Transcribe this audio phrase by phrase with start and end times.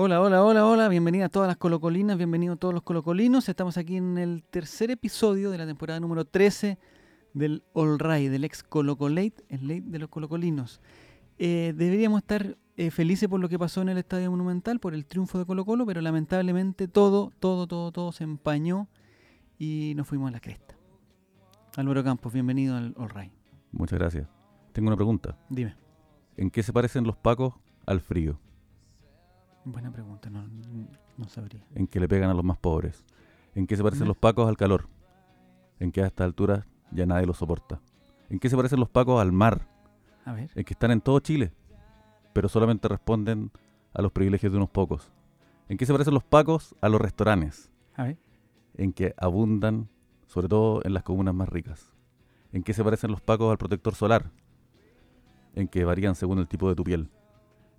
[0.00, 0.88] Hola, hola, hola, hola.
[0.88, 3.48] Bienvenidas a todas las colocolinas, bienvenidos todos los colocolinos.
[3.48, 6.78] Estamos aquí en el tercer episodio de la temporada número 13
[7.34, 10.80] del All Right, del ex Colocolate, el late de los colocolinos.
[11.40, 15.04] Eh, deberíamos estar eh, felices por lo que pasó en el Estadio Monumental, por el
[15.04, 18.86] triunfo de Colo Colo, pero lamentablemente todo, todo, todo, todo se empañó
[19.58, 20.76] y nos fuimos a la cresta.
[21.74, 23.32] Álvaro Campos, bienvenido al All Right.
[23.72, 24.28] Muchas gracias.
[24.72, 25.36] Tengo una pregunta.
[25.48, 25.74] Dime.
[26.36, 28.38] ¿En qué se parecen los pacos al frío?
[29.70, 30.44] Buena pregunta, no,
[31.18, 31.62] no sabría.
[31.74, 33.04] ¿En qué le pegan a los más pobres?
[33.54, 34.08] ¿En qué se parecen ¿Mm?
[34.08, 34.88] los pacos al calor?
[35.78, 37.78] ¿En qué a esta altura ya nadie los soporta?
[38.30, 39.68] ¿En qué se parecen los pacos al mar?
[40.24, 40.50] A ver.
[40.54, 41.52] En que están en todo Chile,
[42.32, 43.50] pero solamente responden
[43.92, 45.12] a los privilegios de unos pocos.
[45.68, 47.70] ¿En qué se parecen los pacos a los restaurantes?
[47.94, 48.18] A ver.
[48.74, 49.90] En que abundan,
[50.28, 51.92] sobre todo en las comunas más ricas.
[52.52, 54.30] ¿En qué se parecen los pacos al protector solar?
[55.54, 57.10] En que varían según el tipo de tu piel.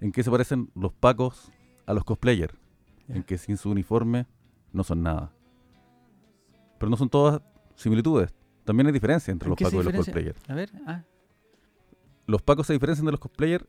[0.02, 1.52] ¿En qué se parecen los pacos
[1.90, 2.54] a los cosplayers?
[3.08, 4.28] En que sin su uniforme
[4.72, 5.32] no son nada.
[6.78, 7.42] Pero no son todas
[7.76, 8.32] similitudes.
[8.64, 10.40] También hay diferencia entre ¿En los pacos y los cosplayers.
[10.48, 10.70] A ver.
[10.86, 11.04] Ah,
[12.28, 13.66] Los pacos se diferencian de los cosplayers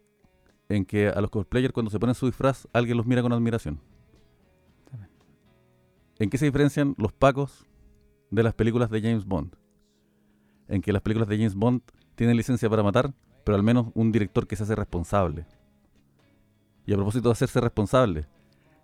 [0.69, 3.81] en que a los cosplayers cuando se ponen su disfraz alguien los mira con admiración.
[6.19, 7.67] ¿En qué se diferencian los pacos
[8.31, 9.57] de las películas de James Bond?
[10.69, 11.81] En que las películas de James Bond
[12.15, 15.47] tienen licencia para matar, pero al menos un director que se hace responsable.
[16.91, 18.27] Y a propósito de hacerse responsable,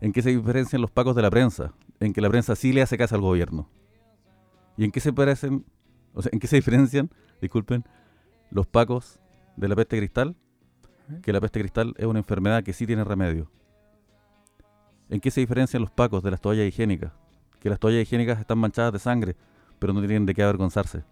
[0.00, 1.72] ¿en qué se diferencian los pacos de la prensa?
[1.98, 3.68] En que la prensa sí le hace caso al gobierno.
[4.76, 5.64] ¿Y en qué se parecen,
[6.14, 7.84] o sea, en qué se diferencian, disculpen,
[8.52, 9.18] los pacos
[9.56, 10.36] de la peste cristal?
[11.20, 13.50] Que la peste cristal es una enfermedad que sí tiene remedio.
[15.08, 17.10] ¿En qué se diferencian los pacos de las toallas higiénicas?
[17.58, 19.34] Que las toallas higiénicas están manchadas de sangre,
[19.80, 21.02] pero no tienen de qué avergonzarse.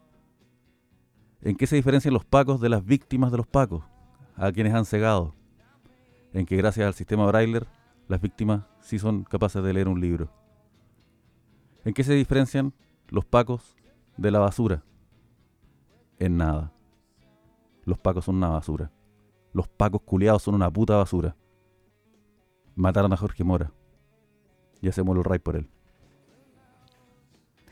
[1.42, 3.82] ¿En qué se diferencian los pacos de las víctimas de los pacos?
[4.36, 5.34] A quienes han cegado.
[6.34, 7.60] En que gracias al sistema Braille,
[8.08, 10.28] las víctimas sí son capaces de leer un libro.
[11.84, 12.74] ¿En qué se diferencian
[13.08, 13.76] los pacos
[14.16, 14.82] de la basura?
[16.18, 16.72] En nada.
[17.84, 18.90] Los pacos son una basura.
[19.52, 21.36] Los pacos culiados son una puta basura.
[22.74, 23.72] Mataron a Jorge Mora.
[24.80, 25.70] Y hacemos el ray por él.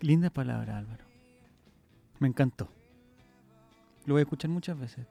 [0.00, 1.04] linda palabra, Álvaro.
[2.20, 2.68] Me encantó.
[4.06, 5.04] Lo voy a escuchar muchas veces.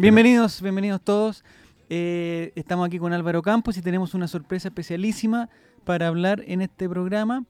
[0.00, 1.44] Bienvenidos, bienvenidos todos.
[1.90, 5.50] Eh, estamos aquí con Álvaro Campos y tenemos una sorpresa especialísima
[5.82, 7.46] para hablar en este programa.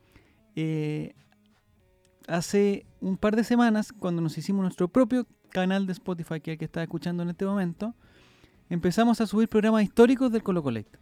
[0.57, 1.13] Eh,
[2.27, 6.55] hace un par de semanas, cuando nos hicimos nuestro propio canal de Spotify, que es
[6.55, 7.95] el que está escuchando en este momento,
[8.71, 10.97] empezamos a subir programas históricos del Colo Colect.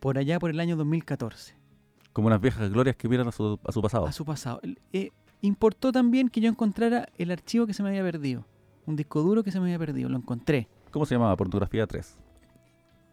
[0.00, 1.56] Por allá, por el año 2014
[2.12, 4.04] Como unas viejas glorias que miran a su, a su pasado.
[4.04, 4.60] a su pasado.
[4.92, 8.44] Eh, importó también que yo encontrara el archivo que se me había perdido.
[8.86, 10.08] Un disco duro que se me había perdido.
[10.08, 10.68] Lo encontré.
[10.90, 11.36] ¿Cómo se llamaba?
[11.36, 12.16] Pornografía 3.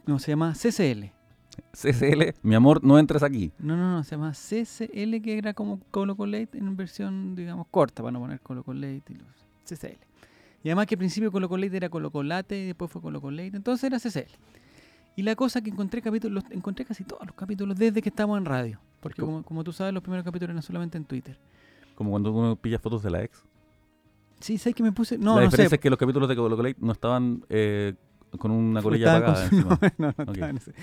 [0.05, 1.11] No, se llama CCL.
[1.73, 3.51] CCL, mi amor, no entres aquí.
[3.59, 8.01] No, no, no, se llama CCL, que era como Colo Colate en versión, digamos, corta,
[8.01, 9.99] para no poner Colo Colate y los CCL.
[10.63, 13.55] Y además que al principio Colo Colate era Colo Colate y después fue Colo Colate,
[13.55, 14.31] entonces era CCL.
[15.15, 18.45] Y la cosa que encontré capítulos, encontré casi todos los capítulos desde que estamos en
[18.45, 18.79] radio.
[18.99, 21.37] Porque como, como tú sabes, los primeros capítulos eran solamente en Twitter.
[21.95, 23.43] Como cuando uno pilla fotos de la ex.
[24.39, 25.17] Sí, sé que me puse.
[25.17, 25.75] No, la no diferencia sé.
[25.75, 27.93] es que los capítulos de Colo no estaban eh,
[28.37, 29.79] con una colilla apagada con su- encima.
[29.97, 30.29] no, no Ok.
[30.35, 30.73] estaban ese.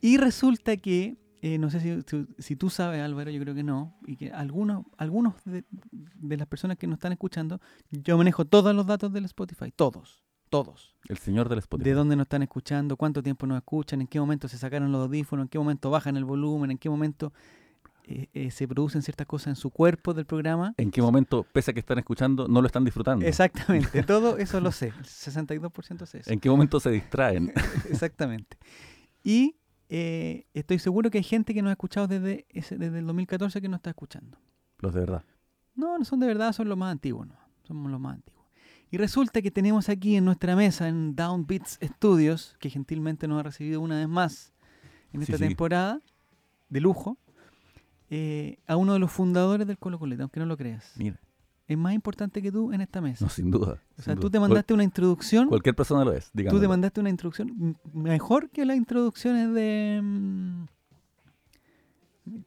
[0.00, 3.62] Y resulta que, eh, no sé si, si- si tú sabes, Álvaro, yo creo que
[3.64, 8.44] no, y que algunos, algunos de, de las personas que nos están escuchando, yo manejo
[8.44, 10.94] todos los datos del Spotify, todos, todos.
[11.08, 11.88] El señor del Spotify.
[11.90, 15.02] De dónde nos están escuchando, cuánto tiempo nos escuchan, en qué momento se sacaron los
[15.02, 17.32] audífonos, en qué momento bajan el volumen, en qué momento
[18.04, 20.74] eh, eh, se producen ciertas cosas en su cuerpo del programa.
[20.76, 23.24] ¿En qué momento, pese a que están escuchando, no lo están disfrutando?
[23.24, 26.30] Exactamente, todo eso lo sé, el 62% sé eso.
[26.30, 27.52] ¿En qué momento se distraen?
[27.90, 28.56] Exactamente.
[29.22, 29.56] Y
[29.88, 33.60] eh, estoy seguro que hay gente que nos ha escuchado desde, ese, desde el 2014
[33.60, 34.38] que nos está escuchando.
[34.78, 35.24] los de verdad.
[35.74, 37.36] No, no son de verdad, son los más antiguos, no.
[37.62, 38.42] Somos los más antiguos.
[38.90, 43.42] Y resulta que tenemos aquí en nuestra mesa, en Downbeats Studios, que gentilmente nos ha
[43.44, 44.52] recibido una vez más
[45.12, 45.44] en esta sí.
[45.44, 46.00] temporada,
[46.68, 47.16] de lujo,
[48.14, 50.92] eh, a uno de los fundadores del Colo Coleta, aunque no lo creas.
[50.96, 51.18] Mira,
[51.66, 53.24] Es más importante que tú en esta mesa.
[53.24, 53.80] no, sin duda.
[53.98, 54.32] o sea, tú duda.
[54.32, 55.44] te mandaste una introducción.
[55.44, 56.60] Cual- cualquier persona lo es, Tú digamos.
[56.60, 60.00] te mandaste una introducción mejor que las introducciones de.
[60.02, 60.64] mm,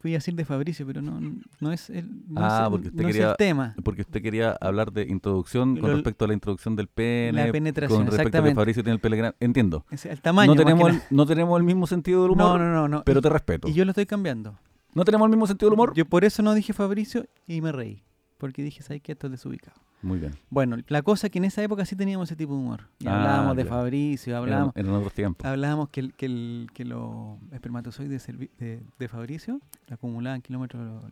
[0.02, 1.20] Voy a decir de Fabricio, pero no,
[1.60, 3.76] no es el, no Ah, es el- porque usted no es quería- el tema.
[3.84, 7.52] Porque usted quería hablar de introducción con Lo- respecto a la introducción del pene, La
[7.52, 8.56] penetración, con respecto a que.
[8.56, 9.36] Fabricio tiene el pene grande.
[9.42, 9.86] Entiendo.
[9.92, 10.54] Es el tamaño.
[10.54, 13.04] no, tenemos el, no tenemos el mismo sentido del humor, no, no, no, no.
[13.04, 13.68] pero te respeto.
[13.68, 14.58] y yo lo estoy cambiando.
[14.96, 15.94] ¿No tenemos el mismo sentido del humor?
[15.94, 18.02] Yo por eso no dije Fabricio y me reí.
[18.40, 19.12] Porque dije, ¿sabes qué?
[19.12, 19.78] Esto es desubicado.
[20.02, 20.34] Muy bien.
[20.50, 22.82] Bueno, la cosa es que en esa época sí teníamos ese tipo de humor.
[23.00, 23.66] Y Ah, hablábamos de.
[23.66, 25.46] Fabricio, hablábamos, Eran, eran otros tiempos.
[25.46, 28.26] hablábamos que, el- que, el- que los espermatozoides
[28.58, 29.60] de, de Fabricio
[29.90, 31.04] acumulaban kilómetros.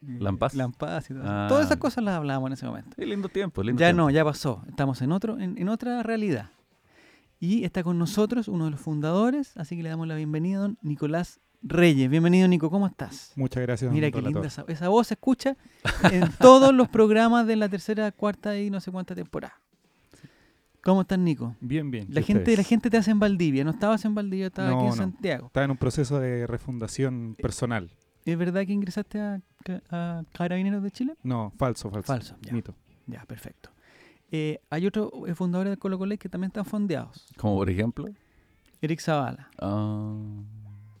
[0.00, 0.54] ¿Lampas?
[0.54, 1.32] Lampas y todo eso.
[1.32, 2.90] Ah, Todas esas cosas las hablábamos en ese momento.
[2.96, 4.02] Sí, lindo tiempo, lindo Ya tiempo.
[4.04, 4.62] no, ya pasó.
[4.68, 6.50] Estamos en otro, en, en otra realidad.
[7.40, 10.60] Y está con nosotros uno de los fundadores, así que le damos la bienvenida a
[10.62, 12.08] don Nicolás Reyes.
[12.08, 13.32] Bienvenido, Nico, ¿cómo estás?
[13.36, 13.92] Muchas gracias.
[13.92, 15.56] Mira qué linda esa, esa voz se escucha
[16.10, 19.60] en todos los programas de la tercera, cuarta y no sé cuánta temporada.
[20.82, 21.56] ¿Cómo estás, Nico?
[21.60, 22.06] Bien, bien.
[22.10, 23.64] La ¿y gente, la gente te hace en Valdivia.
[23.64, 24.96] No estabas en Valdivia, estabas aquí en no.
[24.96, 25.46] Santiago.
[25.48, 27.90] Estaba en un proceso de refundación personal.
[28.24, 29.40] ¿Es verdad que ingresaste a,
[29.90, 31.16] a Carabineros de Chile?
[31.22, 32.06] No, falso, falso.
[32.06, 32.52] Falso, ya.
[32.52, 32.74] Mito.
[33.06, 33.70] Ya, perfecto.
[34.30, 37.26] Eh, hay otros eh, fundadores de Colo Colo que también están fondeados.
[37.36, 38.06] Como por ejemplo.
[38.80, 40.14] Eric Zavala, ah,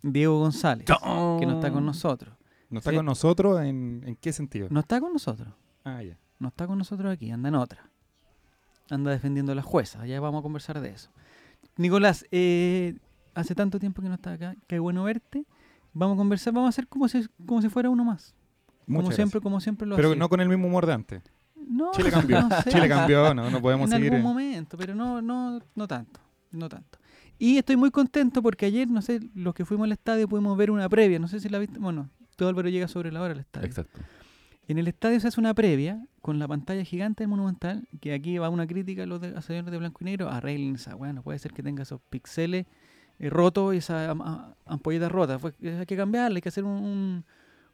[0.02, 2.34] Diego González, que no está con nosotros.
[2.70, 2.96] ¿No está Sí.
[2.96, 4.68] con nosotros en, en qué sentido?
[4.70, 5.48] No está con nosotros.
[5.84, 6.18] Ah, ya.
[6.38, 7.90] No está con nosotros aquí, anda en otra.
[8.90, 10.06] Anda defendiendo a la jueza.
[10.06, 11.10] Ya vamos a conversar de eso.
[11.76, 12.98] Nicolás, eh,
[13.34, 14.54] hace tanto tiempo que no estás acá.
[14.66, 15.44] Qué bueno verte.
[15.92, 18.34] Vamos a conversar, vamos a hacer como si, como si fuera uno más.
[18.86, 21.22] como siempre, como siempre lo Pero no con el mismo humor de antes.
[21.56, 22.40] No, Chile cambió.
[22.48, 22.70] no sé.
[22.70, 24.14] Chile cambió, no, no podemos en seguir.
[24.14, 24.28] algún eh.
[24.28, 26.20] momento, pero no, no, no tanto,
[26.52, 26.97] no tanto.
[27.38, 30.70] Y estoy muy contento porque ayer, no sé, los que fuimos al estadio pudimos ver
[30.70, 33.40] una previa, no sé si la viste, bueno, todo Álvaro llega sobre la hora al
[33.40, 33.66] estadio.
[33.66, 34.00] Exacto.
[34.66, 38.36] En el estadio se hace una previa con la pantalla gigante del Monumental, que aquí
[38.38, 41.38] va una crítica a los de, de blanco y negro, arreglen esa, bueno, no puede
[41.38, 42.66] ser que tenga esos píxeles
[43.18, 44.14] eh, rotos y esa
[44.66, 47.24] ampolleta rota, Fue- hay que cambiarle, hay que hacer un, un-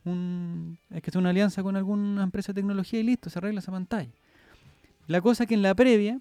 [0.05, 3.59] un- hay que hacer una alianza con alguna empresa de tecnología y listo, se arregla
[3.61, 4.11] esa pantalla.
[5.07, 6.21] La cosa que en la previa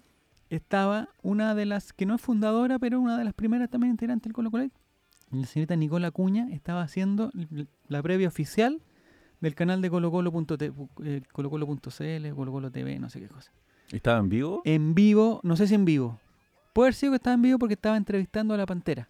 [0.50, 4.24] estaba una de las, que no es fundadora, pero una de las primeras también integrantes
[4.24, 4.68] del Colo Colo,
[5.30, 7.32] la señorita Nicola Cuña estaba haciendo
[7.88, 8.80] la previa oficial
[9.40, 10.72] del canal de colocolo.t-
[11.04, 13.50] eh, colocolo.cl, colocolo TV, no sé qué cosa.
[13.90, 14.62] ¿Y ¿Estaba en vivo?
[14.64, 16.20] En vivo, no sé si en vivo.
[16.72, 19.08] Puede haber sido que estaba en vivo porque estaba entrevistando a la Pantera,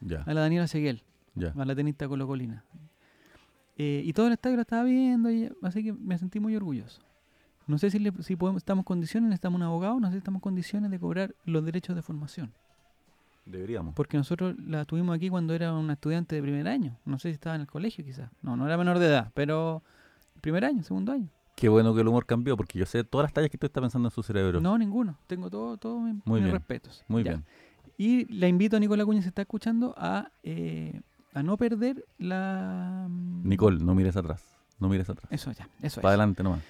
[0.00, 1.02] Ya, a la Daniela Seguel,
[1.34, 1.52] ya.
[1.56, 2.64] a la tenista colocolina.
[3.78, 7.02] Eh, y todo el estadio lo estaba viendo, y, así que me sentí muy orgulloso.
[7.66, 10.18] No sé si, le- si podemos, estamos en condiciones, necesitamos un abogado, no sé si
[10.18, 12.52] estamos en condiciones de cobrar los derechos de formación.
[13.44, 13.94] Deberíamos.
[13.94, 16.96] Porque nosotros la tuvimos aquí cuando era una estudiante de primer año.
[17.04, 18.30] No sé si estaba en el colegio quizás.
[18.42, 19.82] No, no era menor de edad, pero
[20.40, 21.28] primer año, segundo año.
[21.54, 23.80] Qué bueno que el humor cambió, porque yo sé todas las tallas que tú estás
[23.80, 24.60] pensando en su cerebro.
[24.60, 25.16] No, ninguno.
[25.26, 26.52] Tengo todo, todo mi- Muy mis bien.
[26.52, 27.04] respetos.
[27.08, 27.30] Muy Ya.
[27.32, 27.44] bien.
[27.96, 31.00] Y la invito a Nicola Cuña, se está escuchando, a, eh,
[31.32, 33.06] a no perder la...
[33.08, 34.44] mm, Nicole, no mires atrás.
[34.78, 35.32] No mires atrás.
[35.32, 36.18] Eso ya, eso Para es.
[36.18, 36.60] adelante nomás.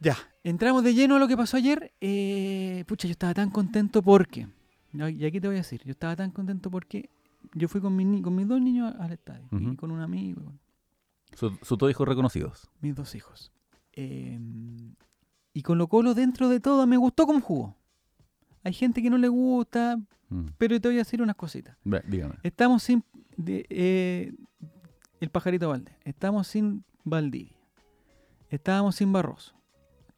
[0.00, 1.92] Ya, entramos de lleno a lo que pasó ayer.
[2.00, 4.48] Eh, pucha, yo estaba tan contento porque...
[4.92, 7.10] Y aquí te voy a decir, yo estaba tan contento porque
[7.54, 9.46] yo fui con, mi ni- con mis dos niños al estadio.
[9.50, 10.52] Y con un amigo,
[11.34, 12.70] Sus dos hijos reconocidos.
[12.80, 13.50] mis dos hijos.
[13.92, 14.38] Eh,
[15.52, 17.76] y Colo Colo dentro de todo me gustó cómo jugó.
[18.62, 19.96] Hay gente que no le gusta,
[20.28, 20.46] Mm.
[20.58, 21.76] pero te voy a decir unas cositas.
[21.84, 22.36] Ve, dígame.
[22.42, 23.04] Estamos sin
[23.36, 24.32] de- eh,
[25.20, 25.94] el pajarito Valdés.
[26.04, 27.56] Estamos sin Valdivia.
[28.48, 29.54] Estábamos sin Barroso.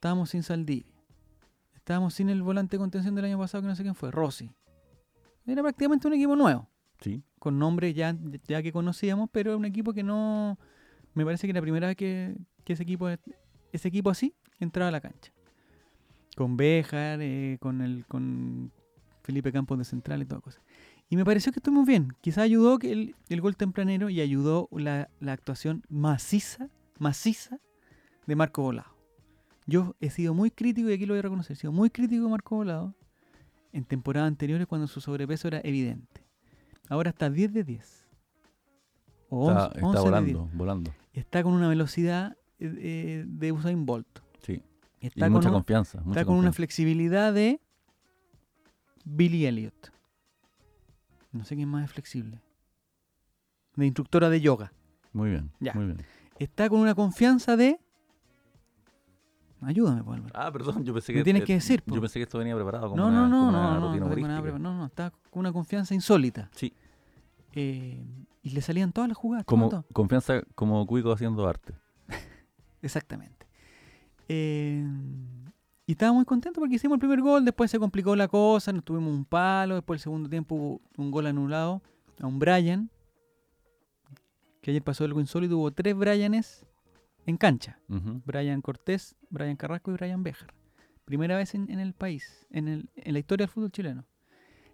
[0.06, 0.94] Estábamos sin Saldivia.
[1.74, 4.52] Estábamos sin el volante de contención del año pasado que no sé quién fue, Rossi.
[5.44, 6.68] Era prácticamente un equipo nuevo,
[7.00, 7.24] Sí.
[7.40, 8.16] con nombres ya,
[8.46, 10.60] ya que conocíamos, pero era un equipo que no...
[11.14, 14.92] Me parece que la primera vez que, que ese equipo ese equipo así entraba a
[14.92, 15.32] la cancha.
[16.36, 18.70] Con Béjar, eh, con el con
[19.24, 20.62] Felipe Campos de central y toda cosa.
[21.08, 22.12] Y me pareció que estuvimos bien.
[22.20, 26.68] Quizás ayudó que el, el gol tempranero y ayudó la, la actuación maciza,
[27.00, 27.58] maciza
[28.28, 28.95] de Marco Volado.
[29.66, 32.24] Yo he sido muy crítico, y aquí lo voy a reconocer, he sido muy crítico
[32.24, 32.94] de Marco Volado
[33.72, 36.22] en temporadas anteriores cuando su sobrepeso era evidente.
[36.88, 38.06] Ahora está 10 de 10.
[39.28, 40.04] O Está, 11, está 11 de 10
[40.36, 40.94] volando, volando.
[41.12, 44.06] está con una velocidad eh, de Usain Bolt.
[44.42, 44.62] Sí.
[45.00, 45.98] Y Está, mucha con, un- confianza.
[45.98, 46.56] mucha está con una confianza.
[46.56, 47.60] flexibilidad de
[49.04, 49.92] Billy Elliot.
[51.32, 52.40] No sé quién más es flexible.
[53.74, 54.72] De instructora de yoga.
[55.12, 55.50] Muy bien.
[55.60, 55.74] Ya.
[55.74, 55.98] Muy bien.
[56.38, 57.80] Está con una confianza de...
[59.62, 60.34] Ayúdame, pues, Álvaro.
[60.38, 61.24] Ah, perdón, yo pensé Me que.
[61.24, 61.94] tienes eh, que decir, po.
[61.94, 63.80] Yo pensé que esto venía preparado como No, una, no, no, como no, una no,
[63.80, 64.42] no, rutina no, tengo nada humorística.
[64.56, 66.48] pre- no, no, está con una confianza insólita.
[66.52, 66.72] Sí.
[67.54, 68.04] Eh,
[68.42, 69.44] y le salían todas las jugadas.
[69.46, 69.84] Como todo.
[69.92, 71.74] confianza como cuico haciendo arte.
[72.82, 73.46] Exactamente.
[74.28, 74.84] Eh,
[75.86, 78.84] y estaba muy contento porque hicimos el primer gol, después se complicó la cosa, nos
[78.84, 81.80] tuvimos un palo, después el segundo tiempo hubo un gol anulado
[82.20, 82.90] a un Brian,
[84.60, 86.66] que ayer pasó algo insólito, hubo tres Brianes
[87.26, 87.78] en cancha.
[88.24, 90.52] Brian Cortés, Brian Carrasco y Brian Béjar.
[91.04, 94.04] Primera vez en, en el país, en, el- en la historia del fútbol chileno.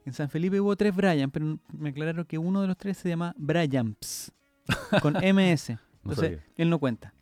[0.04, 3.08] En San Felipe hubo tres Brian, pero me aclararon que uno de los tres se
[3.08, 4.32] llama Bryans,
[5.02, 5.70] con MS.
[5.70, 6.44] No Entonces, sabía.
[6.56, 7.14] él no cuenta.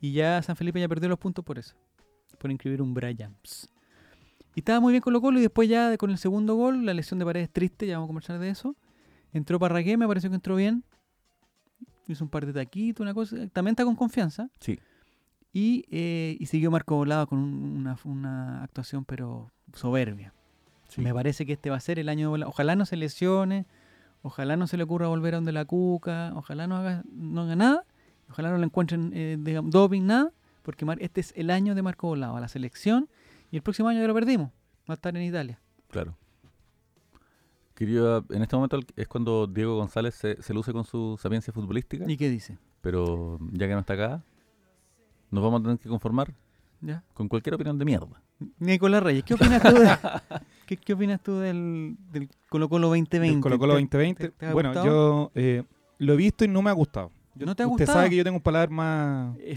[0.00, 1.74] Y ya San Felipe ya perdió los puntos por eso.
[2.38, 3.68] por inscribir un Bryans.
[4.54, 7.18] Y estaba muy bien Colo Colo y después ya con el segundo gol, la lesión
[7.18, 8.76] de paredes triste, ya vamos a conversar de eso.
[9.32, 10.84] Entró Parragué, me pareció que entró bien.
[12.08, 13.36] Hizo un par de taquitos, una cosa.
[13.48, 14.48] También está con confianza.
[14.60, 14.78] Sí.
[15.52, 20.32] Y, eh, y siguió Marco Volado con un- una, una actuación pero soberbia.
[20.88, 21.00] Sí.
[21.02, 22.50] Me parece que este va a ser el año de Volado.
[22.50, 23.66] Ojalá no se lesione,
[24.22, 27.56] ojalá no se le ocurra volver a donde la cuca, ojalá no haga, no haga
[27.56, 27.84] nada,
[28.30, 30.32] ojalá no le encuentren eh, doping, nada,
[30.62, 33.08] porque este es el año de Marco Volado, a la selección,
[33.50, 34.50] y el próximo año ya lo perdimos.
[34.88, 35.60] Va a estar en Italia.
[35.90, 36.16] Claro.
[37.86, 42.04] Quería, en este momento es cuando Diego González se, se luce con su sapiencia futbolística,
[42.08, 42.56] ¿Y qué dice?
[42.80, 44.22] pero ya que no está acá,
[45.32, 46.32] nos vamos a tener que conformar
[46.80, 47.02] ¿Ya?
[47.12, 48.22] con cualquier opinión de mierda.
[48.60, 49.96] Nicolás Reyes, ¿qué opinas tú, de-
[50.66, 53.32] qué, qué opinas tú del, del Colo Colo 2020?
[53.34, 54.28] Del Colo Colo ¿Te- 2020.
[54.28, 54.86] te- te bueno, gustado?
[54.86, 55.64] yo eh,
[55.98, 57.10] lo he visto y no me ha gustado.
[57.34, 57.98] Yo- ¿No te ha usted gustado?
[57.98, 59.56] sabe que yo tengo un paladar más Eh,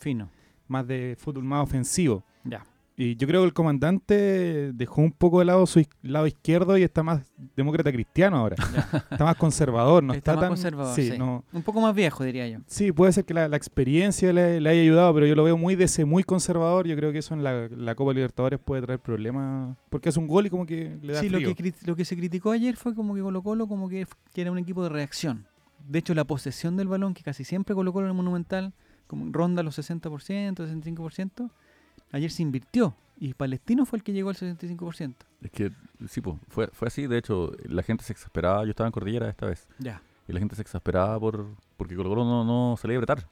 [0.00, 0.28] Fino.
[0.66, 2.24] más de fútbol más ofensivo.
[2.42, 2.64] Ya.
[2.96, 6.84] Y yo creo que el comandante dejó un poco de lado su lado izquierdo y
[6.84, 7.22] está más
[7.56, 8.54] demócrata cristiano ahora.
[9.10, 11.18] está más conservador, no Está está, más tan conservador, sí, sí.
[11.18, 12.60] no- Un poco más viejo, diría yo.
[12.66, 15.56] sí, puede ser que la, la experiencia le, le haya ayudado, pero yo lo veo
[15.58, 16.86] muy de ese muy conservador.
[16.86, 20.28] Yo creo que eso en la, la Copa Libertadores puede traer problemas porque es un
[20.28, 22.94] gol y como que le da Sí, lo que, lo que se criticó ayer fue
[22.94, 25.46] como que Colo Colo como que, que era un equipo de reacción.
[25.88, 28.72] De hecho, la posesión del balón, que casi siempre Colo Colo en el Monumental,
[29.08, 31.50] como ronda los 60%, 65%,
[32.14, 32.94] ayer se invirtió.
[33.18, 35.14] Y Palestino fue el que llegó al 65%.
[35.42, 35.70] Es que,
[36.08, 37.06] sí, po, fue, fue así.
[37.06, 38.64] De hecho, la gente se exasperaba.
[38.64, 39.68] Yo estaba en Cordillera esta vez.
[39.78, 40.02] Ya.
[40.26, 43.26] Y la gente se exasperaba por porque Colo Colo no, no salía a apretar.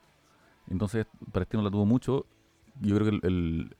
[0.70, 2.26] Entonces, Palestino la tuvo mucho.
[2.80, 3.76] Yo creo que el, el-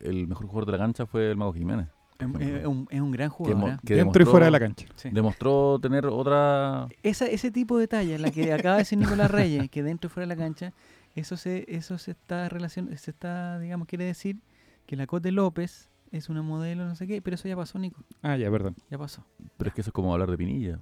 [0.00, 1.88] el mejor jugador de la cancha fue el Mago Jiménez.
[2.20, 3.70] Es, un, es un gran jugador.
[3.70, 3.76] ¿eh?
[3.84, 4.86] que Dentro y fuera de la cancha.
[4.96, 5.08] Sí.
[5.10, 6.88] Demostró tener otra...
[7.02, 10.10] Esa, ese tipo de talla, la que acaba de decir Nicolás Reyes, que dentro y
[10.12, 10.72] fuera de la cancha,
[11.14, 14.40] eso se, eso se está relacion, se está, digamos, quiere decir
[14.86, 18.02] que la Cote López es una modelo, no sé qué, pero eso ya pasó, Nico,
[18.22, 18.76] Ah, ya, perdón.
[18.90, 19.24] ya pasó.
[19.56, 20.78] Pero es que eso es como hablar de Pinilla.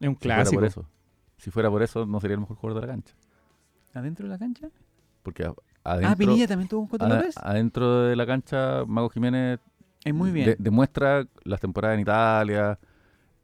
[0.00, 0.88] Es un Si fuera por eso.
[1.36, 3.14] Si fuera por eso, no sería el mejor jugador de la cancha.
[3.94, 4.68] ¿Adentro de la cancha?
[5.22, 5.54] Porque a-
[5.84, 7.34] adentro, ah, Pinilla también tuvo un Cote López.
[7.38, 9.60] adentro de la cancha, Mago Jiménez
[10.04, 10.46] Es muy bien.
[10.46, 12.78] de- demuestra las temporadas en Italia,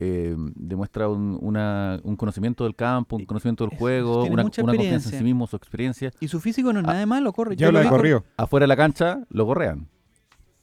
[0.05, 4.43] eh, demuestra un, una- un conocimiento del campo, un Y- conocimiento del juego, una, una
[4.43, 5.19] confianza en experiencia.
[5.19, 6.11] sí mismo, su experiencia.
[6.21, 7.55] y su físico no es nada de malo, corre.
[7.57, 8.25] Ya Yo lo vi de cor- corrido.
[8.37, 9.87] Afuera de la cancha lo gorrean.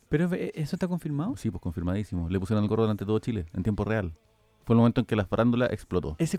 [0.09, 1.37] Pero eh, eso está confirmado.
[1.37, 2.29] Sí, pues confirmadísimo.
[2.29, 4.11] Le pusieron el gorro delante de todo Chile, en tiempo real.
[4.65, 6.15] Fue el momento en que la farándula explotó.
[6.19, 6.37] Ese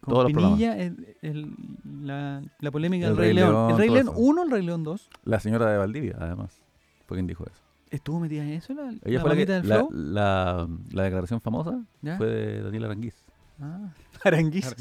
[0.00, 0.32] Con Todos los
[0.78, 1.54] el- el-
[2.02, 3.52] la, la polémica El del Rey, Rey León.
[3.52, 4.14] León, ¿El Rey León eso.
[4.18, 5.10] 1 el Rey León 2?
[5.24, 6.60] La señora de Valdivia, además,
[7.06, 7.62] fue quien dijo eso.
[7.90, 8.72] ¿Estuvo metida en eso?
[8.74, 9.90] ¿La, Ella la fue la, mamita que, del la, flow?
[9.92, 12.16] la- la declaración famosa ¿Ya?
[12.16, 13.14] fue de Daniel Aranguiz.
[13.60, 13.92] Ah,
[14.24, 14.74] Aranguiz,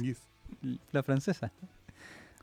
[0.91, 1.51] la francesa.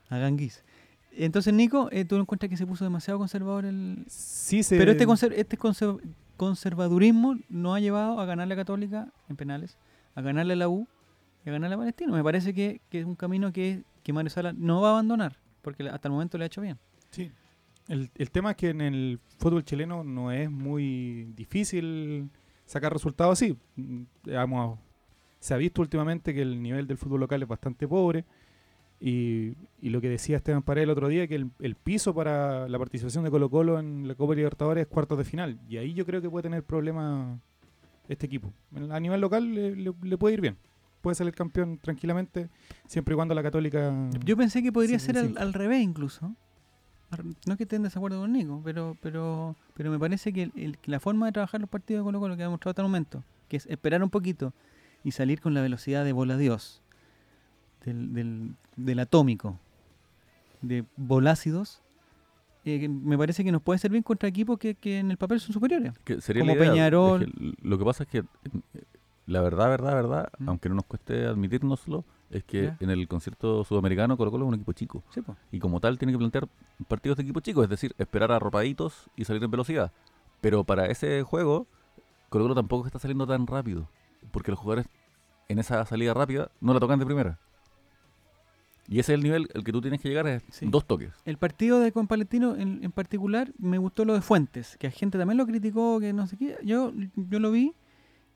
[0.09, 0.63] Aranguiz.
[1.11, 4.03] Entonces, Nico, eh, ¿tú no encuentras que se puso demasiado conservador el...?
[4.07, 4.77] Sí, se...
[4.77, 5.99] Pero este, conser- este conser-
[6.35, 9.77] conservadurismo nos ha llevado a ganarle a Católica en penales,
[10.15, 10.87] a ganarle a la U
[11.45, 12.13] y a ganarle a Palestino.
[12.13, 15.37] Me parece que, que es un camino que, que Mario Sala no va a abandonar,
[15.63, 16.77] porque hasta el momento le ha hecho bien.
[17.09, 17.31] Sí.
[17.87, 22.29] El, el tema es que en el fútbol chileno no es muy difícil
[22.65, 23.57] sacar resultados así.
[24.23, 24.77] Digamos,
[25.39, 28.25] se ha visto últimamente que el nivel del fútbol local es bastante pobre.
[28.99, 32.67] Y, y lo que decía Esteban Paredes el otro día, que el, el piso para
[32.67, 35.59] la participación de Colo Colo en la Copa Libertadores es cuartos de final.
[35.69, 37.39] Y ahí yo creo que puede tener problemas
[38.09, 38.51] este equipo.
[38.89, 40.57] A nivel local le, le- le puede ir bien.
[41.01, 42.49] Puede salir campeón tranquilamente,
[42.87, 43.93] siempre y cuando la Católica...
[44.25, 46.35] Yo pensé que podría Sí, ser al revés incluso.
[47.45, 50.51] No es que esté en desacuerdo con Nico, pero, pero, pero me parece que, el-
[50.55, 52.81] el- que la forma de trabajar los partidos de Colo Colo que ha demostrado hasta
[52.81, 54.53] el momento, que es esperar un poquito
[55.03, 56.81] y salir con la velocidad de bola Dios,
[57.85, 59.57] del, del, del atómico,
[60.61, 61.81] de volácidos,
[62.65, 65.53] eh, me parece que nos puede servir contra equipos que, que en el papel son
[65.53, 65.93] superiores.
[66.03, 66.55] Que sería Como.
[66.57, 67.23] Peñarol.
[67.23, 68.83] Es que l- lo que pasa es que eh,
[69.27, 70.49] la verdad, verdad, verdad, Mm.
[70.49, 74.55] aunque no nos cueste admitírnoslo, es que en el concierto sudamericano Colo Colo es un
[74.55, 75.03] equipo chico.
[75.11, 75.35] Sí, po.
[75.51, 76.47] Y como tal tiene que plantear
[76.87, 79.91] partidos de equipo chico, es decir, esperar arropaditos y salir en velocidad.
[80.41, 81.67] Pero para ese juego,
[82.29, 83.87] Colo Colo tampoco está saliendo tan rápido.
[84.31, 84.87] Porque los jugadores
[85.47, 87.39] en esa salida rápida no la tocan de primera.
[88.89, 90.65] Y ese es el nivel al que tú tienes que llegar, es Sí.
[90.69, 91.11] dos toques.
[91.25, 94.91] El partido de con Palestino en, en particular me gustó lo de Fuentes, que la
[94.91, 96.57] gente también lo criticó, que no sé qué.
[96.63, 97.73] Yo, yo lo vi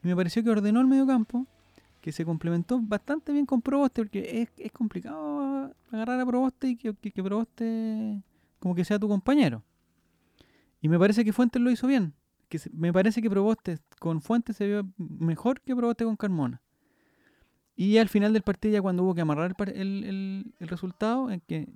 [0.03, 1.45] y me pareció que ordenó el medio campo,
[2.01, 6.75] que se complementó bastante bien con Proboste, porque es, es complicado agarrar a Proboste y
[6.75, 8.23] que, que, que Proboste
[8.59, 9.63] como que sea tu compañero.
[10.81, 12.13] Y me parece que Fuentes lo hizo bien.
[12.49, 16.61] Que se- me parece que Proboste con Fuentes se vio mejor que Proboste con Carmona.
[17.75, 21.29] Y al final del partido, ya cuando hubo que amarrar el, el- el- el resultado,
[21.31, 21.67] en que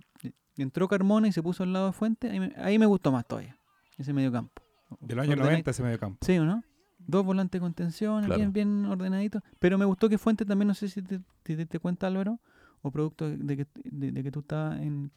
[0.57, 3.25] entró Carmona y se puso al lado de Fuentes, ahí me, ahí me gustó más
[3.27, 3.57] todavía.
[3.97, 4.61] ese medio campo.
[4.99, 5.43] De los años Ordenadito.
[5.51, 6.17] 90 ese medio campo.
[6.25, 6.63] Sí, ¿o no?
[7.07, 8.37] Dos volantes de contención, Claro.
[8.39, 9.41] bien, bien ordenaditos.
[9.59, 12.39] Pero me gustó que Fuente también, no sé si te, te, te- te cuenta Álvaro,
[12.81, 15.11] o producto de, que, de, de que tú estabas en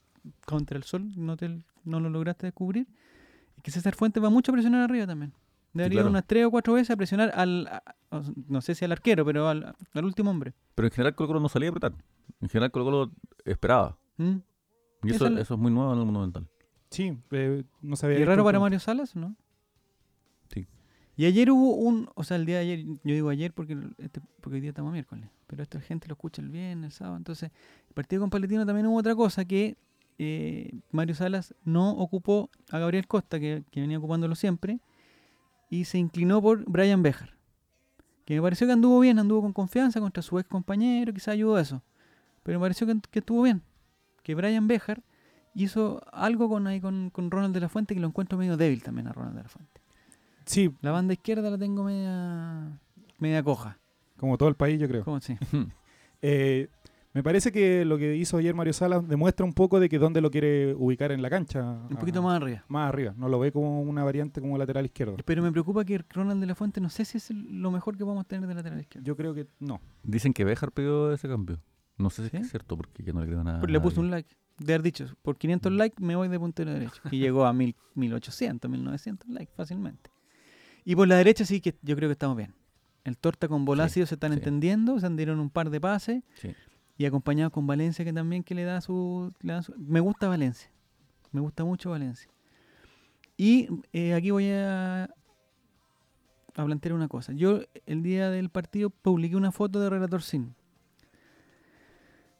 [0.46, 2.86] contra el sol, no, te, no lo lograste descubrir,
[3.62, 5.32] que César Fuente va mucho a presionar arriba también.
[5.74, 6.10] Debería ir claro.
[6.10, 9.24] unas tres o cuatro veces a presionar al, a- a- no sé si al arquero,
[9.24, 10.54] pero al, al último hombre.
[10.74, 11.92] Pero en general Colo Colo no salía a apretar.
[12.40, 13.12] En general Colo Colo
[13.44, 13.98] esperaba.
[14.16, 14.36] ¿Mm?
[15.04, 16.48] Y eso, eso es muy nuevo en el Monumental.
[16.90, 18.18] Sí, eh, no sabía.
[18.18, 19.36] Y raro para Mario Salas, ¿no?
[20.52, 20.66] Sí.
[21.18, 24.20] Y ayer hubo un, o sea, el día de ayer, yo digo ayer porque, este,
[24.40, 27.50] porque hoy día estamos miércoles, pero esta gente lo escucha el viernes, el sábado, entonces,
[27.88, 29.76] el partido con Paletino también hubo otra cosa que
[30.20, 34.78] eh, Mario Salas no ocupó a Gabriel Costa, que, que venía ocupándolo siempre,
[35.68, 37.34] y se inclinó por Brian Bejar,
[38.24, 41.56] que me pareció que anduvo bien, anduvo con confianza contra su ex compañero, quizá ayudó
[41.56, 41.82] a eso,
[42.44, 43.60] pero me pareció que, estuvo bien,
[44.22, 45.02] que Brian Bejar
[45.52, 48.84] hizo algo con ahí con, con Ronald de la Fuente que lo encuentro medio débil
[48.84, 49.87] también a Ronald de la Fuente.
[50.48, 52.80] Sí, La banda izquierda la tengo media
[53.18, 53.78] media coja.
[54.16, 55.04] como todo el país, yo creo.
[55.04, 55.36] ¿Cómo sí?
[56.20, 56.68] Eh,
[57.12, 60.20] me parece que lo que hizo ayer Mario Salas demuestra un poco de que dónde
[60.20, 61.62] lo quiere ubicar en la cancha.
[61.88, 62.64] Un poquito más arriba.
[62.68, 63.14] Más arriba.
[63.16, 65.16] No lo ve como una variante como lateral izquierdo.
[65.24, 67.96] Pero me preocupa que Ronald de la Fuente no sé si es el- lo mejor
[67.96, 69.06] que podemos tener de lateral izquierdo.
[69.06, 69.80] Yo creo que no.
[70.02, 71.60] Dicen que Bejar pidió ese cambio.
[71.98, 72.36] No sé si ¿Sí?
[72.38, 73.60] es cierto porque yo no le creo nada.
[73.60, 74.34] Pero le puse un like.
[74.58, 77.00] De haber dicho, por 500 likes me voy de puntero derecho.
[77.12, 80.10] Y llegó a 1000, 1800, 1900 likes fácilmente.
[80.88, 82.54] Y por la derecha sí que yo creo que estamos bien.
[83.04, 84.38] El Torta con Bolasio se están sí.
[84.38, 86.22] entendiendo, se dieron un par de pases.
[86.40, 86.54] Sí.
[86.96, 89.34] Y acompañado con Valencia que también que le da su...
[89.42, 90.70] le da su- me gusta Valencia.
[91.30, 92.30] Me gusta mucho Valencia.
[93.36, 95.04] Y eh, aquí voy a,
[96.54, 97.34] a plantear una cosa.
[97.34, 100.54] Yo el día del partido publiqué una foto de Relator Sin.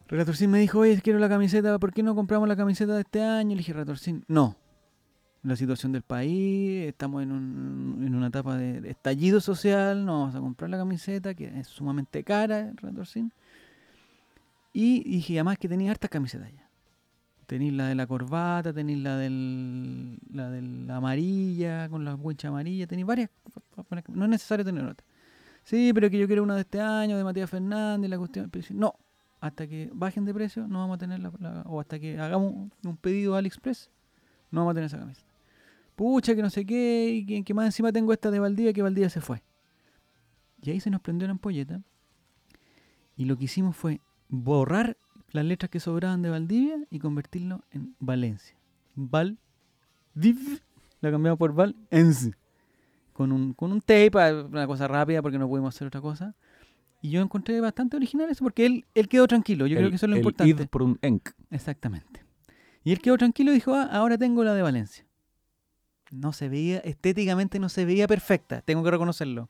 [0.07, 3.01] Relator Sin me dijo, oye, quiero la camiseta, ¿por qué no compramos la camiseta de
[3.01, 3.51] este año?
[3.51, 4.57] Le dije, Relator Sin, no.
[5.43, 10.35] La situación del país, estamos en, un- en una etapa de, estallido social, no vamos
[10.35, 13.31] a comprar la camiseta, que es sumamente cara, Relator Sin.
[14.73, 16.67] Y dije, además que tenía hartas camisetas ya.
[17.47, 22.49] Tenéis la de la corbata, tenéis la del la de la amarilla, con la wincha
[22.49, 23.29] amarilla, tenéis varias.
[24.09, 25.05] No es necesario tener otra.
[25.63, 28.51] Sí, pero que yo quiero una de este año, de Matías Fernández, la cuestión.
[28.71, 28.93] no,
[29.41, 31.29] hasta que bajen de precio, no vamos a tener la,
[31.65, 33.89] O hasta que hagamos un pedido a AliExpress,
[34.51, 35.28] no vamos a tener esa camiseta.
[35.99, 38.81] Pucha, que no sé qué, y que, que más encima tengo esta de Valdivia, que
[38.81, 39.43] Valdivia se fue.
[40.61, 41.81] Y ahí se nos prendió la ampolleta.
[43.17, 44.95] Y lo que hicimos fue borrar
[45.31, 48.57] las letras que sobraban de Valdivia y convertirlo en Valencia.
[48.95, 49.39] Val
[50.13, 50.61] Div
[51.01, 52.31] la cambiamos por Valencia.
[53.11, 56.33] Con un, con un tape, ah, una cosa rápida porque no pudimos hacer otra cosa.
[57.01, 59.67] Y yo encontré bastante original eso porque él, él quedó tranquilo.
[59.67, 60.63] Yo creo que eso es lo el importante.
[60.63, 61.31] id por un enc.
[61.51, 62.23] Exactamente.
[62.85, 65.08] Y él quedó tranquilo y dijo, ah, ahora tengo la de Valencia.
[66.11, 69.49] No se veía, estéticamente no se veía perfecta, tengo que reconocerlo.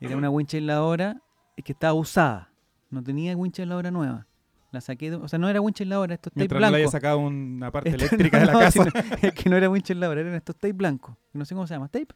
[0.00, 1.22] Era una wincha aisladora
[1.64, 2.50] que estaba usada.
[2.90, 4.26] No tenía wincha nueva.
[4.72, 6.92] La saqué, de- o sea, no era wincha estos tape Mientras no le haya blancos.
[6.92, 8.84] sacado una parte Esto- eléctrica no, de la casa.
[8.84, 8.92] sino-
[9.22, 11.16] es que no era wincha aisladora, eran estos tape blancos.
[11.32, 12.08] No sé cómo se llama, tape.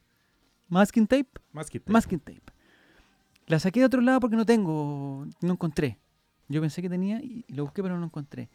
[0.69, 1.27] Masking tape.
[1.53, 2.41] Masking tape.
[3.45, 5.97] La saqué de otro lado porque no tengo, no encontré.
[6.49, 8.49] Yo pensé que tenía y lo busqué pero no encontré.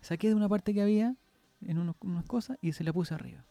[0.00, 1.14] Saqué de una parte que había
[1.60, 3.44] en unos- unas cosas y se la puse arriba.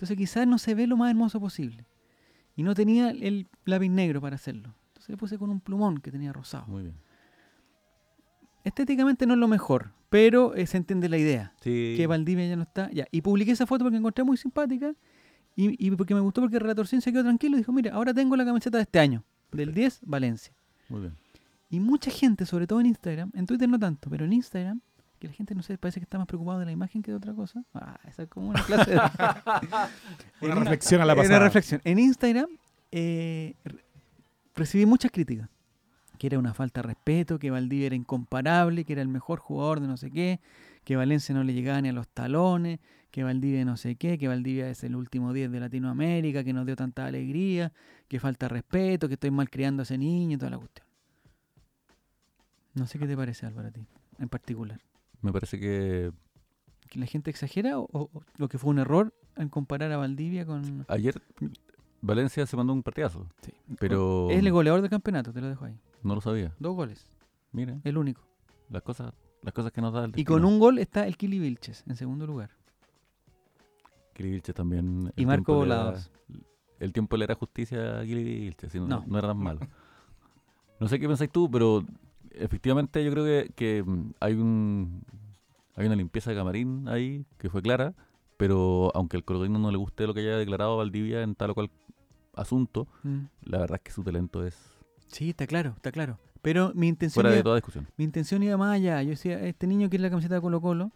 [0.00, 1.84] Entonces quizás no se ve lo más hermoso posible.
[2.56, 4.74] Y no tenía el lápiz negro para hacerlo.
[4.88, 6.64] Entonces le puse con un plumón que tenía rosado.
[6.68, 6.94] Muy bien.
[8.64, 11.52] Estéticamente no es lo mejor, pero eh, se entiende la idea.
[11.60, 11.96] Sí.
[11.98, 12.90] Que Valdivia ya no está.
[12.92, 13.04] Ya.
[13.10, 14.94] Y publiqué esa foto porque encontré muy simpática
[15.54, 18.14] y, y porque me gustó porque el relator se quedó tranquilo y dijo, mira, ahora
[18.14, 20.54] tengo la camiseta de este año, del 10, Valencia.
[20.88, 21.16] Muy bien.
[21.68, 24.80] Y mucha gente, sobre todo en Instagram, en Twitter no tanto, pero en Instagram,
[25.20, 27.16] que la gente no sé, parece que está más preocupado de la imagen que de
[27.18, 27.62] otra cosa.
[27.74, 28.96] Ah, esa es como una clase de...
[30.40, 31.44] Una reflexión a la en una pasada.
[31.44, 31.80] reflexión.
[31.84, 32.46] En Instagram
[32.90, 33.84] eh, re-
[34.56, 35.48] recibí muchas críticas.
[36.18, 39.80] Que era una falta de respeto, que Valdivia era incomparable, que era el mejor jugador
[39.80, 40.40] de no sé qué,
[40.84, 42.78] que Valencia no le llegaba ni a los talones,
[43.10, 46.66] que Valdivia no sé qué, que Valdivia es el último 10 de Latinoamérica, que nos
[46.66, 47.72] dio tanta alegría,
[48.08, 50.86] que falta de respeto, que estoy mal criando a ese niño y toda la cuestión.
[52.74, 53.80] No sé qué te parece, Álvaro, a ti,
[54.18, 54.80] en particular.
[55.22, 56.12] Me parece que
[56.88, 60.84] ¿Que la gente exagera o, lo que fue un error en comparar a Valdivia con...
[60.88, 61.22] ayer
[62.02, 63.28] Valencia se mandó un partidazo.
[63.42, 63.52] Sí.
[63.78, 65.78] Pero Es el goleador del campeonato, te lo dejo ahí.
[66.02, 66.52] no lo sabía.
[66.58, 67.06] Dos goles,
[67.52, 68.22] Mira, el único.
[68.70, 70.48] las cosas, las cosas que nos da el Y con destino.
[70.48, 72.50] un gol está el Kili Vilches en segundo lugar.
[74.14, 75.12] Kili Vilches también.
[75.16, 76.10] Y Marco Volados.
[76.78, 79.04] El tiempo le era justicia a Kili Vilches, no, No.
[79.06, 79.60] no era tan malo.
[80.80, 81.84] No sé qué pensáis tú, pero
[82.40, 85.02] efectivamente yo creo que, que, mm, hay un
[85.76, 87.94] hay una limpieza de camarín ahí que fue clara
[88.36, 91.54] pero aunque al Colocolino no le guste lo que haya declarado Valdivia en tal o
[91.54, 91.70] cual
[92.34, 93.18] asunto, Mm.
[93.42, 94.56] la verdad es que su talento es
[95.08, 96.18] Sí, está claro, está claro.
[96.40, 97.86] Pero mi intención, fuera de iba, toda discusión.
[97.96, 99.02] mi intención iba más allá.
[99.02, 100.92] Yo decía, este niño quiere la camiseta de Colo Colo.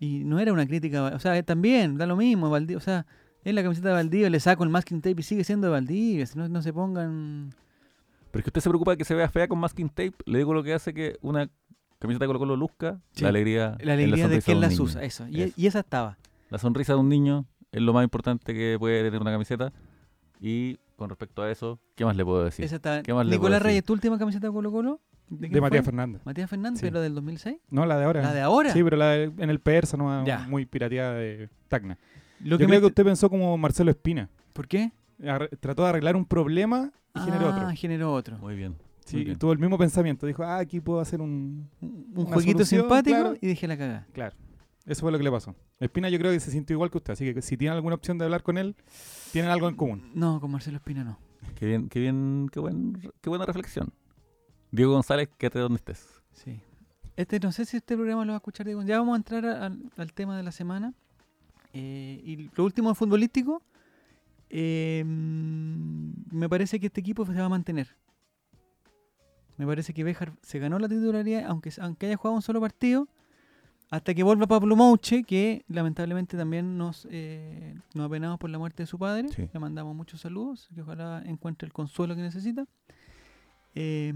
[0.00, 3.06] Y no era una crítica, o sea, eh, también, da lo mismo, Valdi- o sea,
[3.42, 6.24] es la camiseta de Valdivia, le saco el masking tape y sigue siendo de Valdivia,
[6.26, 7.52] si no, no se pongan...
[8.34, 10.14] Pero es que usted se preocupa de que se vea fea con masking tape.
[10.26, 11.48] Le digo lo que hace que una
[12.00, 13.22] camiseta de Colo Colo luzca, Sí.
[13.22, 15.26] la alegría, La alegría de sonrisa quien las usa, eso.
[15.28, 15.54] Y, Eso.
[15.56, 16.18] y esa estaba.
[16.50, 19.72] La sonrisa de un niño es lo más importante que puede tener una camiseta.
[20.40, 22.68] Y con respecto a eso, ¿qué más le puedo decir?
[22.68, 23.66] ¿Qué más le puedo Nicolás decir?
[23.66, 25.00] Reyes, ¿tu última camiseta de Colo Colo?
[25.30, 25.84] De, Matías?
[25.84, 26.20] Fernández.
[26.26, 26.86] Matías Fernández, Sí.
[26.86, 27.56] pero del 2006.
[27.70, 28.22] No, la de ahora.
[28.22, 28.72] ¿La de ahora?
[28.72, 30.40] Sí, pero la de- en el persa, no Ya.
[30.48, 31.96] muy pirateada de Tacna.
[32.40, 34.28] Lo Yo que creo me- que usted pensó como Marcelo Espina.
[34.52, 34.92] ¿Por qué?
[35.60, 37.76] Trató de arreglar un problema y generó ah, otro.
[37.76, 38.38] generó otro.
[38.38, 38.76] Muy bien.
[39.04, 39.38] Sí, muy bien.
[39.38, 40.26] tuvo el mismo pensamiento.
[40.26, 41.68] Dijo, ah, aquí puedo hacer un...
[41.80, 43.36] Un jueguito solución, simpático claro.
[43.40, 44.06] y dejé la cagada.
[44.12, 44.36] Claro.
[44.86, 45.54] Eso fue lo que le pasó.
[45.80, 47.12] Espina yo creo que se sintió igual que usted.
[47.14, 48.76] Así que si tiene alguna opción de hablar con él,
[49.32, 50.10] tienen algo en común.
[50.14, 51.18] No, con Marcelo Espina no.
[51.54, 53.92] Qué bien, qué bien, qué, buen, qué buena reflexión.
[54.70, 56.20] Diego González, quédate donde estés.
[56.32, 56.60] Sí.
[57.16, 58.82] Este, no sé si este programa lo va a escuchar Diego.
[58.82, 60.92] Ya vamos a entrar a- al, al tema de la semana.
[61.72, 63.62] Eh, y lo último de futbolístico.
[64.56, 67.88] Eh, mm, me parece que este equipo se va a mantener.
[69.56, 73.08] Me parece que Béjar se ganó la titularidad, aunque, aunque haya jugado un solo partido,
[73.90, 78.84] hasta que vuelva Pablo Mouche, que lamentablemente también nos, eh, nos apenamos por la muerte
[78.84, 79.28] de su padre.
[79.30, 79.48] Sí.
[79.52, 82.64] Le mandamos muchos saludos, que ojalá encuentre el consuelo que necesita.
[83.74, 84.14] Eh,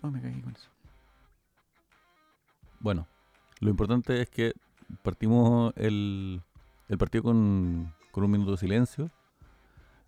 [0.00, 0.70] oh, me cagué con eso.
[2.78, 3.08] Bueno,
[3.58, 4.52] lo importante es que
[5.02, 6.40] partimos el,
[6.88, 7.92] el partido con,
[8.24, 9.10] un minuto de silencio.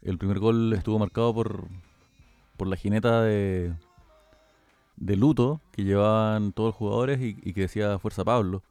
[0.02, 1.68] El primer gol estuvo marcado por,
[2.56, 3.74] por la jineta de,
[4.96, 8.62] de luto que llevaban todos los jugadores y, que decía Fuerza Pablo.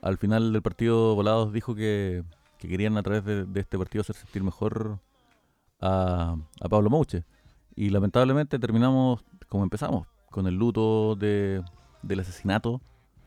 [0.00, 2.24] Al final del partido, Volados dijo que,
[2.58, 4.98] que querían a través de, este partido hacer sentir mejor
[5.80, 7.24] a, a Pablo Mouche.
[7.74, 11.62] Y lamentablemente terminamos como empezamos, con el luto de,
[12.02, 12.80] del asesinato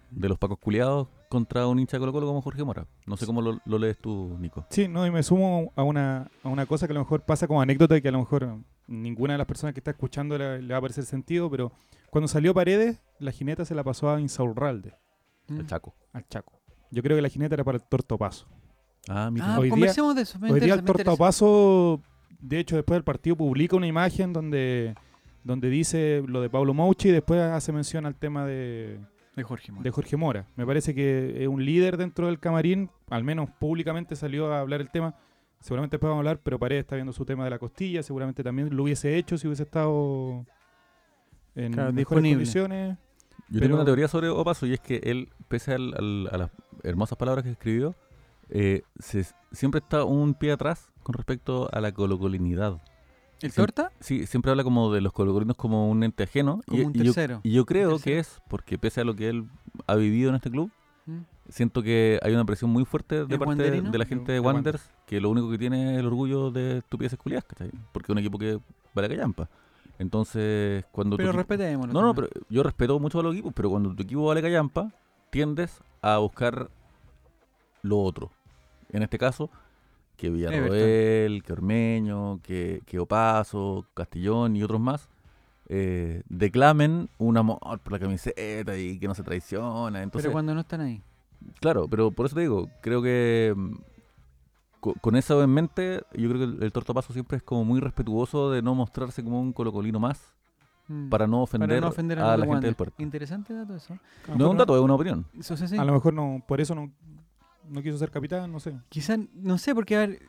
[0.10, 2.86] de los Pacos Culeados contra un hincha de Colo Colo como Jorge Mora.
[3.06, 4.66] No sé cómo lo, lo lees tú, Nico.
[4.70, 7.48] Sí, no, y me sumo a una, a una cosa que a lo mejor pasa
[7.48, 8.58] como anécdota y que a lo mejor
[8.88, 11.72] ninguna de las personas que está escuchando le, le va a parecer sentido, pero
[12.12, 14.94] cuando salió Paredes, la jineta se la pasó a Insaurralde,
[15.48, 15.60] Mm.
[15.60, 15.94] El Chaco.
[16.14, 16.60] al Chaco.
[16.90, 18.48] Yo creo que la jineta era para el Tortopaso.
[19.08, 19.54] Ah, mira.
[19.56, 20.40] Ah, Hoy día- conversemos de eso.
[20.40, 20.84] me Hoy día el.
[20.84, 22.02] Tortopaso,
[22.40, 24.96] de hecho, después del partido publica una imagen donde,
[25.44, 29.00] donde dice lo de Pablo Mouchi y después hace mención al tema de,
[29.36, 29.84] De Jorge Mora.
[29.84, 30.46] de Jorge Mora.
[30.56, 34.82] Me parece que es un líder dentro del camarín, al menos públicamente salió a hablar
[34.82, 35.16] el tema.
[35.60, 38.44] Seguramente después vamos a hablar, pero Paredes está viendo su tema de la costilla, seguramente
[38.44, 40.46] también lo hubiese hecho si hubiese estado
[41.56, 42.36] en Claro, mejores disponible.
[42.36, 42.98] condiciones.
[42.98, 46.38] Yo pero- tengo una teoría sobre Opaso y es que él, pese al- al- a
[46.38, 46.52] las
[46.84, 47.96] hermosas palabras que escribió,
[48.50, 52.82] eh, se- siempre está un pie atrás con respecto a la colocolinidad.
[53.42, 53.92] ¿El torta?
[54.00, 56.62] Sí, siempre habla como de los colocolinos como un ente ajeno.
[56.68, 57.42] Como y, un y yo, tercero.
[57.44, 59.48] y yo creo que es porque pese a lo que él
[59.88, 60.72] ha vivido en este club,
[61.08, 61.20] Mm.
[61.50, 63.92] siento que hay una presión muy fuerte de ¿Es parte wanderino?
[63.92, 66.80] de la gente de De Wanderers que lo único que tiene es el orgullo de
[66.80, 67.70] estupideces culiadas, ¿cachai?
[67.92, 68.60] Porque es un equipo que
[68.96, 69.48] vale callampa.
[70.00, 71.94] Entonces, cuando tu Pero respetémoslo.
[71.94, 72.30] No, no, también.
[72.34, 74.92] pero yo respeto mucho a los equipos, pero cuando tu equipo vale callampa,
[75.30, 76.70] tiendes a buscar
[77.84, 78.32] lo otro.
[78.90, 79.52] En este caso,
[80.16, 85.10] que Villarroel, que Ormeño, que, que Opaso, Castillón y otros más
[85.68, 90.02] eh, declamen un amor por la camiseta y que no se traiciona.
[90.04, 91.02] Entonces, Pero cuando no están ahí.
[91.60, 93.74] Claro, pero por eso te digo, creo que mm,
[94.80, 97.80] co- con eso en mente, yo creo que el, el tortapaso siempre es como muy
[97.80, 100.34] respetuoso de no mostrarse como un colocolino más
[100.88, 101.10] Mm.
[101.10, 103.02] para no ofender, Para no ofender a, a, la gente del puerto.
[103.02, 103.98] Interesante dato eso.
[104.38, 105.26] No es un dato, es una opinión.
[105.36, 105.56] Eso.
[105.80, 106.92] A lo mejor no, por eso no,
[107.70, 108.74] no quiso ser capitán, no sé.
[108.90, 110.20] Quizás, no sé, porque a ver,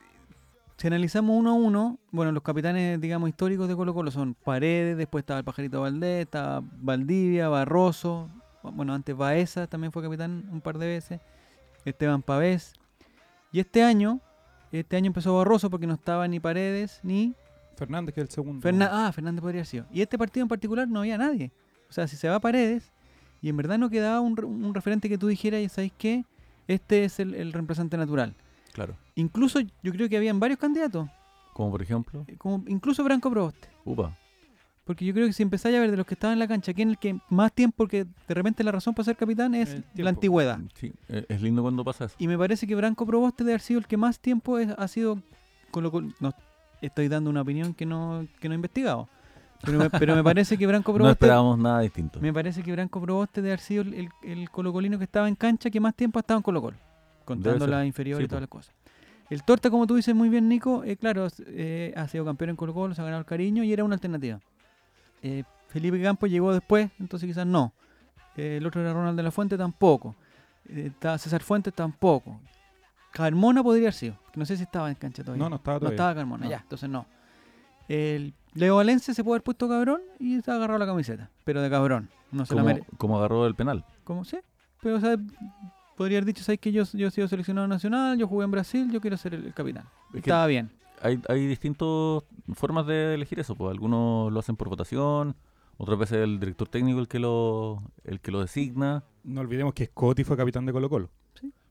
[0.76, 4.96] si analizamos uno a uno, bueno, los capitanes, digamos, históricos de Colo Colo son Paredes,
[4.96, 8.28] después estaba el Pajarito Valdés, estaba Valdivia, Barroso,
[8.62, 11.20] bueno, antes Baeza también fue capitán un par de veces,
[11.84, 12.74] Esteban Pavés.
[13.52, 14.20] Y este año,
[14.72, 17.34] este año empezó Barroso porque no estaba ni Paredes ni
[17.76, 18.68] Fernández, que es el segundo.
[18.90, 19.86] Ah, Fernández podría haber sido.
[19.92, 21.52] Y este partido en particular no había nadie.
[21.88, 22.92] O sea, si se va Paredes
[23.40, 26.24] y en verdad no quedaba un, re- un referente que tú dijeras, y ¿sabéis qué?
[26.68, 28.34] Este es el, el reemplazante natural.
[28.72, 28.96] Claro.
[29.14, 31.08] Incluso yo creo que habían varios candidatos,
[31.54, 33.68] Como por ejemplo, eh, como incluso Branco Proboste.
[33.84, 34.16] upa,
[34.84, 36.74] Porque yo creo que si empezáis a ver de los que estaban en la cancha,
[36.74, 39.82] quién es el que más tiempo, porque de repente la razón para ser capitán es
[39.94, 40.58] la antigüedad.
[40.74, 42.14] sí, eh, es lindo cuando pasa eso.
[42.18, 44.88] Y me parece que Branco Proboste debe haber sido el que más tiempo es- ha
[44.88, 45.20] sido
[45.70, 46.32] Colo Colo- No,
[46.82, 49.08] estoy dando una opinión que no, que no he investigado.
[49.62, 51.12] Pero me, pero me parece que Branco No Proboste.
[51.24, 52.20] esperábamos nada distinto.
[52.20, 55.34] Me parece que Branco Proboste debe haber sido el, el, el colocolino que estaba en
[55.34, 56.76] cancha que más tiempo ha estado en Colo Colo.
[57.24, 58.74] contando la inferior Sí, y todas las cosas.
[59.28, 62.56] El Torta, como tú dices muy bien, Nico, eh, claro, eh, ha sido campeón en
[62.56, 64.38] Colo Colo, se ha ganado el cariño y era una alternativa.
[65.22, 67.72] Eh, Felipe Campos llegó después, entonces quizás no.
[68.36, 70.14] Eh, el otro era Ronald de la Fuente, tampoco.
[70.68, 72.38] Eh, César Fuentes, tampoco.
[73.12, 75.42] Carmona podría haber sido, que no sé si estaba en cancha todavía.
[75.42, 75.96] No, no estaba No todavía.
[75.96, 76.50] estaba Carmona, No.
[76.50, 77.06] ya, entonces no.
[77.88, 81.62] El Leo Valencia se puede haber puesto cabrón y se ha agarrado la camiseta, pero
[81.62, 82.08] de cabrón.
[82.32, 83.84] No se la Como, mere- como agarró el penal.
[84.04, 84.24] ¿Cómo?
[84.24, 84.38] Sí.
[84.82, 85.16] Pero, o sea,
[85.96, 88.90] podría haber dicho, ¿sabes que yo, yo he sido seleccionado nacional, yo jugué en Brasil,
[88.90, 89.84] yo quiero ser el, el capitán.
[90.12, 90.70] Es Estaba bien.
[91.00, 91.88] hay, hay distintas
[92.54, 93.54] formas de elegir eso.
[93.54, 93.70] Pues.
[93.70, 95.36] Algunos lo hacen por votación,
[95.76, 99.04] otras veces el director técnico el que lo, el que lo designa.
[99.24, 101.10] No olvidemos que Scotty fue capitán de Colo Colo.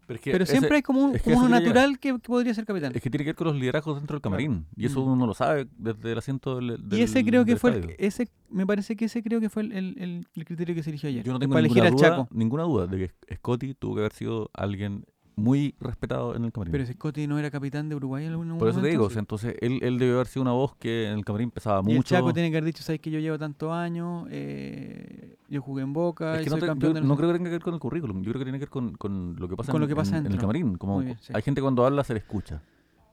[0.08, 2.20] Pero, es que Pero ese- siempre hay como, un- es que como natural que, que
[2.20, 2.92] podría ser capitán.
[2.96, 4.66] Es que tiene que ver con los liderazgos dentro del camarín.
[4.76, 5.12] Y eso Mm.
[5.14, 7.96] uno lo sabe desde el asiento del, y ese del- creo que del fue, el,
[7.98, 11.24] ese me parece que ese creo que fue el, el- criterio que se eligió ayer.
[11.24, 12.28] Yo no tengo ninguna al duda, Chaco.
[12.32, 15.06] ninguna duda de que Scotty tuvo que haber sido alguien
[15.38, 16.72] muy respetado en el camarín.
[16.72, 19.10] Pero ese Scotty no era capitán de Uruguay en algún Por eso te momento, digo,
[19.10, 19.20] sí.
[19.20, 21.98] entonces él, él debe haber sido una voz que en el camarín pesaba Y el
[21.98, 22.16] mucho.
[22.16, 24.28] Chaco tiene que haber dicho, ¿sabes que yo llevo tantos años?
[24.32, 27.30] eh, yo jugué en Boca Es y no, soy te- campeón yo del no creo
[27.32, 29.36] que tenga que ver con el currículum, yo creo que tiene que ver con, con
[29.38, 30.78] lo que pasa, Con en, lo que pasa en- en el camarín.
[30.78, 31.34] Como bien, sí.
[31.36, 32.62] Hay gente que cuando habla se le escucha.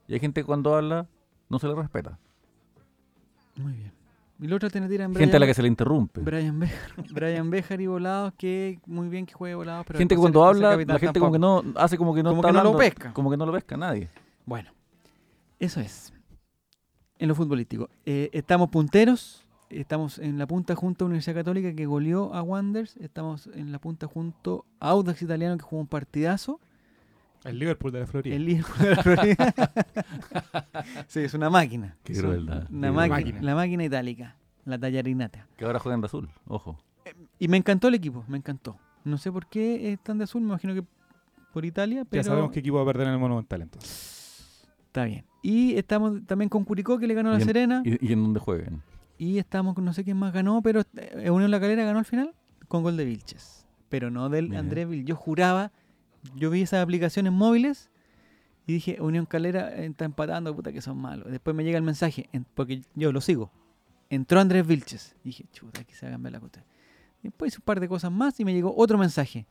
[0.09, 1.07] Y hay gente que cuando habla
[1.49, 2.19] no se le respeta.
[3.57, 3.93] Muy bien.
[4.43, 6.21] Y la otra alternativa en gente a la Brian- que se le interrumpe.
[6.21, 10.21] Brian Bejar, Brian Bejar y Volados, que muy bien que juegue Volados, pero gente que
[10.21, 11.63] cuando habla, la gente como que tampoco.
[11.73, 13.13] no hace como que no Como está que no lo pesca.
[13.13, 14.09] Como que no lo pesca nadie.
[14.45, 14.71] Bueno,
[15.61, 16.13] eso es.
[17.19, 17.89] En lo futbolístico.
[18.05, 22.97] Eh, estamos punteros, estamos en la punta junto a Universidad Católica que goleó a Wanderers,
[22.97, 26.59] estamos en la punta junto a Audax Italiano que jugó un partidazo,
[27.45, 28.37] El Liverpool de la Florida.
[28.37, 29.55] el Liverpool de la Florida.
[31.09, 31.97] sí, es una máquina.
[32.05, 33.43] Qué crueldad, Una qué máquina.
[33.43, 35.47] La máquina itálica, la tallarinata.
[35.57, 36.79] Que ahora juegan de azul, ojo.
[37.39, 38.79] Y me encantó el equipo, me encantó.
[39.05, 40.85] No sé por qué están de azul, me imagino que
[41.53, 44.65] por Italia, pero Ya sabemos qué equipo va a perder en el Monumental entonces.
[44.87, 45.25] está bien.
[45.43, 47.83] Y estamos también con Curicó, que le ganó a la en- Serena.
[47.85, 48.83] Y, y en donde jueguen.
[49.19, 52.05] Y estamos con no sé quién más ganó, pero eh, Unión La Calera ganó al
[52.05, 52.33] final
[52.69, 53.67] con gol de Vilches.
[53.89, 54.55] Pero no del.
[54.57, 55.05] Andrés Vil.
[55.05, 55.73] Yo juraba,
[56.37, 57.91] yo vi esas aplicaciones móviles
[58.67, 61.31] y dije, Unión Calera eh, está empatando, puta que son malos.
[61.31, 63.51] Después me llega el mensaje, en- porque yo lo sigo.
[64.11, 65.17] Entró Andrés Vilches.
[65.25, 66.65] Dije, chuta, aquí se va a cambiar la cosa.
[67.23, 69.47] Después hice un par de cosas más y me llegó otro mensaje.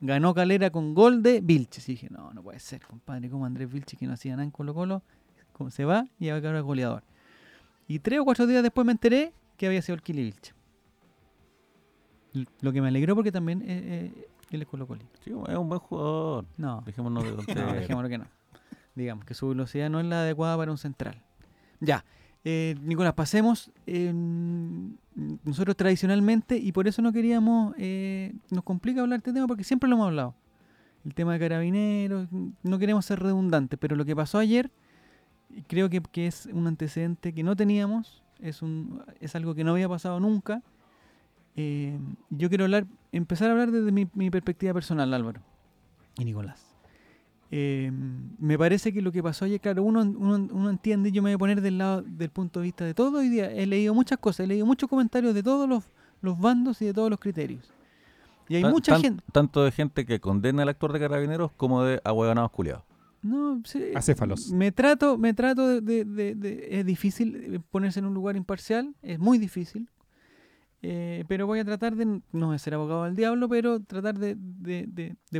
[0.00, 1.88] Ganó Calera con gol de Vilches.
[1.88, 4.50] Y dije, no, no puede ser, compadre, como Andrés Vilches que no hacía nada en
[4.50, 5.02] Colo Colo,
[5.52, 7.02] como se va y va a quedar goleador.
[7.86, 10.52] Y tres o cuatro días después me enteré que había sido el Kili Vilche.
[12.34, 15.02] L- Lo que me alegró porque también eh, eh, él es Colo Colo.
[15.24, 16.46] Sí, es un buen jugador.
[16.56, 17.74] No, Dejémonos de no, tonterías.
[17.74, 18.26] dejémoslo que no.
[18.94, 21.22] Digamos que su velocidad no es la adecuada para un central.
[21.80, 22.04] Ya,
[22.44, 23.70] eh, Nicolás, pasemos.
[23.86, 24.12] eh,
[25.44, 29.64] nosotros tradicionalmente, y por eso no queríamos, eh, nos complica hablar de este tema porque
[29.64, 30.34] siempre lo hemos hablado.
[31.04, 32.28] El tema de carabineros,
[32.62, 34.70] no queremos ser redundantes, pero lo que pasó ayer
[35.66, 39.72] creo que, que es un antecedente que no teníamos, es, un, es algo que no
[39.72, 40.62] había pasado nunca.
[41.56, 41.98] Eh,
[42.30, 45.40] yo quiero hablar, empezar a hablar desde mi, mi perspectiva personal, Álvaro
[46.18, 46.66] y Nicolás.
[47.52, 47.90] Eh,
[48.38, 51.34] me parece que lo que pasó ayer, claro, uno, uno, uno entiende, yo me voy
[51.34, 53.50] a poner del lado del punto de vista de todo hoy día.
[53.52, 55.84] He leído muchas cosas, he leído muchos comentarios de todos los,
[56.22, 57.72] los bandos y de todos los criterios.
[58.48, 59.24] Y hay Tan- mucha tan- gente.
[59.32, 62.84] Tanto de gente que condena al actor de carabineros como de ahueonados culiados.
[63.22, 64.50] No, sí, Acéfalos.
[64.50, 68.94] Me trato, me trato de, de- de- de- Es difícil ponerse en un lugar imparcial,
[69.02, 69.88] es muy difícil.
[70.82, 74.36] Eh, pero voy a tratar de, no de ser abogado del diablo, pero tratar de,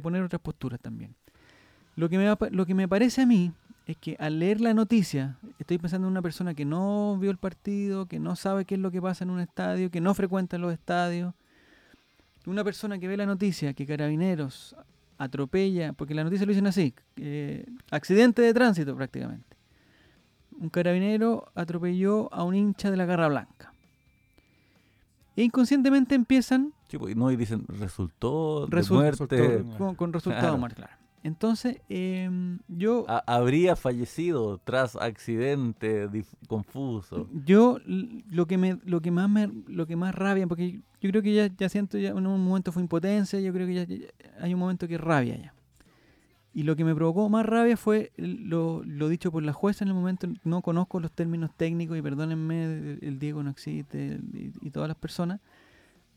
[0.03, 1.15] poner otras posturas también.
[1.97, 3.53] Lo que, me va pa- lo que me parece a mí
[3.87, 7.39] es que al leer la noticia, estoy pensando en una persona que no vio el
[7.39, 10.59] partido, que no sabe qué es lo que pasa en un estadio, que no frecuenta
[10.59, 11.35] los estadios.
[12.47, 14.77] Una persona que ve la noticia, que Carabineros
[15.19, 19.57] atropella, porque la noticia lo dicen así, eh, accidente de tránsito prácticamente.
[20.59, 23.70] Un carabinero atropelló a un hincha de la Garra Blanca.
[25.41, 29.65] E inconscientemente empiezan Sí, pues, no, y dicen, resultó de muerte.
[29.79, 30.75] con, con resultado Claro.
[30.75, 30.93] claro.
[31.23, 36.09] Entonces, em, yo, Ha- habría fallecido tras accidente
[36.49, 37.29] confuso.
[37.45, 41.23] yo lo que me, lo que más me, lo que más rabia, porque yo creo
[41.23, 44.07] que ya, ya siento ya en un momento fue impotencia, yo creo que ya, ya-
[44.41, 45.55] hay un momento que rabia ya.
[46.61, 49.95] Y lo que me provocó más rabia fue lo, dicho por la jueza en el
[49.95, 54.21] momento, no conozco los términos técnicos y perdónenme, el, Diego no existe
[54.61, 55.41] y, todas las personas,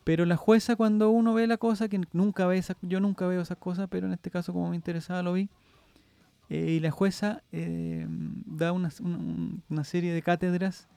[0.03, 3.39] pero la jueza cuando uno ve la cosa, que nunca ve esas, yo nunca veo
[3.39, 5.47] esas cosas, pero en este caso como me interesaba lo vi,
[6.49, 10.89] eh, y la jueza eh, da una, un- una serie de cátedras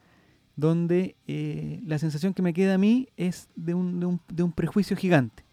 [0.57, 4.43] donde eh, la sensación que me queda a mí es de un, de un, de
[4.43, 5.46] un prejuicio gigante.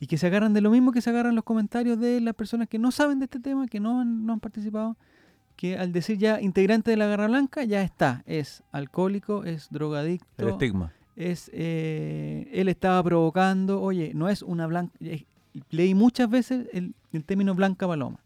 [0.00, 2.68] Y que se agarran de lo mismo que se agarran los comentarios de las personas
[2.68, 4.96] que no saben de este tema, que no han, no han participado,
[5.56, 8.22] que al decir ya integrante de la Garra Blanca, ya está.
[8.26, 10.92] Es alcohólico, es El drogadicto, estigma.
[11.16, 15.24] es eh, él estaba provocando, oye, no es una blanca, eh,
[15.70, 18.20] leí muchas veces el, el término blanca paloma,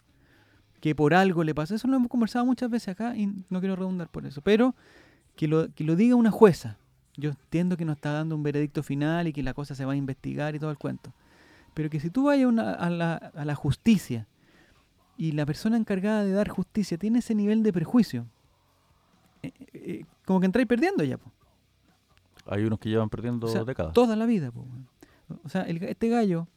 [0.81, 3.77] que por algo le pasó, eso lo hemos conversado muchas veces acá y no quiero
[3.77, 4.75] redundar por eso, pero
[5.37, 6.77] que lo, que lo diga una jueza,
[7.17, 9.93] yo entiendo que no está dando un veredicto final y que la cosa se va
[9.93, 11.13] a investigar y todo el cuento,
[11.75, 14.27] pero que si tú vayas a una- a la, a la justicia
[15.17, 18.27] y la persona encargada de dar justicia tiene ese nivel de prejuicio,
[19.43, 21.31] eh, eh, como que entráis perdiendo ya, po.
[22.47, 23.93] Hay unos que llevan perdiendo O sea, décadas.
[23.93, 24.67] Toda la vida, po.
[25.45, 26.49] O sea, el este gallo,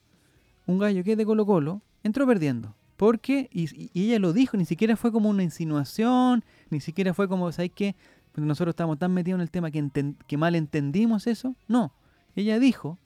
[0.65, 2.75] un gallo que es de Colo Colo, entró perdiendo.
[2.97, 7.51] Porque, y, ella lo dijo, ni siquiera fue como una insinuación, ni siquiera fue como,
[7.51, 7.95] ¿sabes qué?
[8.31, 11.55] Porque nosotros estamos tan metidos en el tema que mal entendimos eso.
[11.67, 11.93] No,
[12.35, 12.97] ella dijo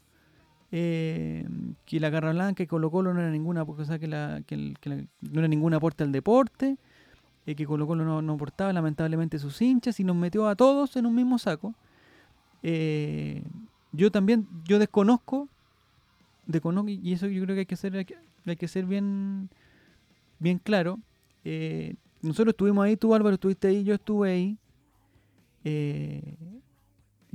[0.71, 1.47] eh,
[1.85, 4.75] que la Garra Blanca y Colo Colo no era ninguna, o sea, que, la, que,
[5.21, 6.77] no era ningún aporte al deporte,
[7.45, 10.95] eh, que Colo Colo no, no aportaba lamentablemente sus hinchas y nos metió a todos
[10.95, 11.73] en un mismo saco.
[12.61, 13.43] Eh,
[13.91, 15.47] yo también, yo desconozco,
[16.45, 18.05] desconozco, y eso yo creo que hay que ser,
[18.45, 19.49] hay que ser bien,
[20.37, 20.99] bien claro.
[21.43, 24.57] Eh, nosotros estuvimos ahí, tú Álvaro estuviste ahí, yo estuve ahí.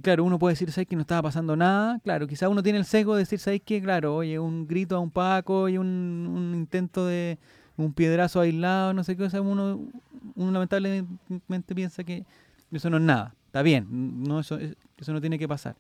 [0.03, 1.99] Claro, uno puede decir, ¿sabes que no estaba pasando nada?
[2.01, 4.99] Claro, quizá uno tiene el sesgo de decir, ¿sabes que Claro, oye, un grito a
[5.01, 7.39] un Paco y un, intento de
[7.77, 9.81] un piedrazo aislado, no sé qué, o sea, uno,
[10.35, 12.25] uno lamentablemente piensa que
[12.73, 13.35] eso no es nada.
[13.47, 13.87] Está bien,
[14.25, 15.77] no, eso, es- eso no tiene que pasar.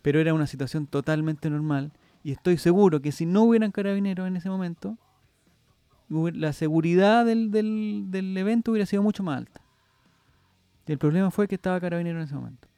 [0.00, 1.92] Pero era una situación totalmente normal
[2.24, 4.96] y estoy seguro que si no hubieran carabineros en ese momento,
[6.08, 9.60] la seguridad del, del, del evento hubiera sido mucho más alta.
[10.86, 12.68] Y el problema fue que estaba carabinero en ese momento.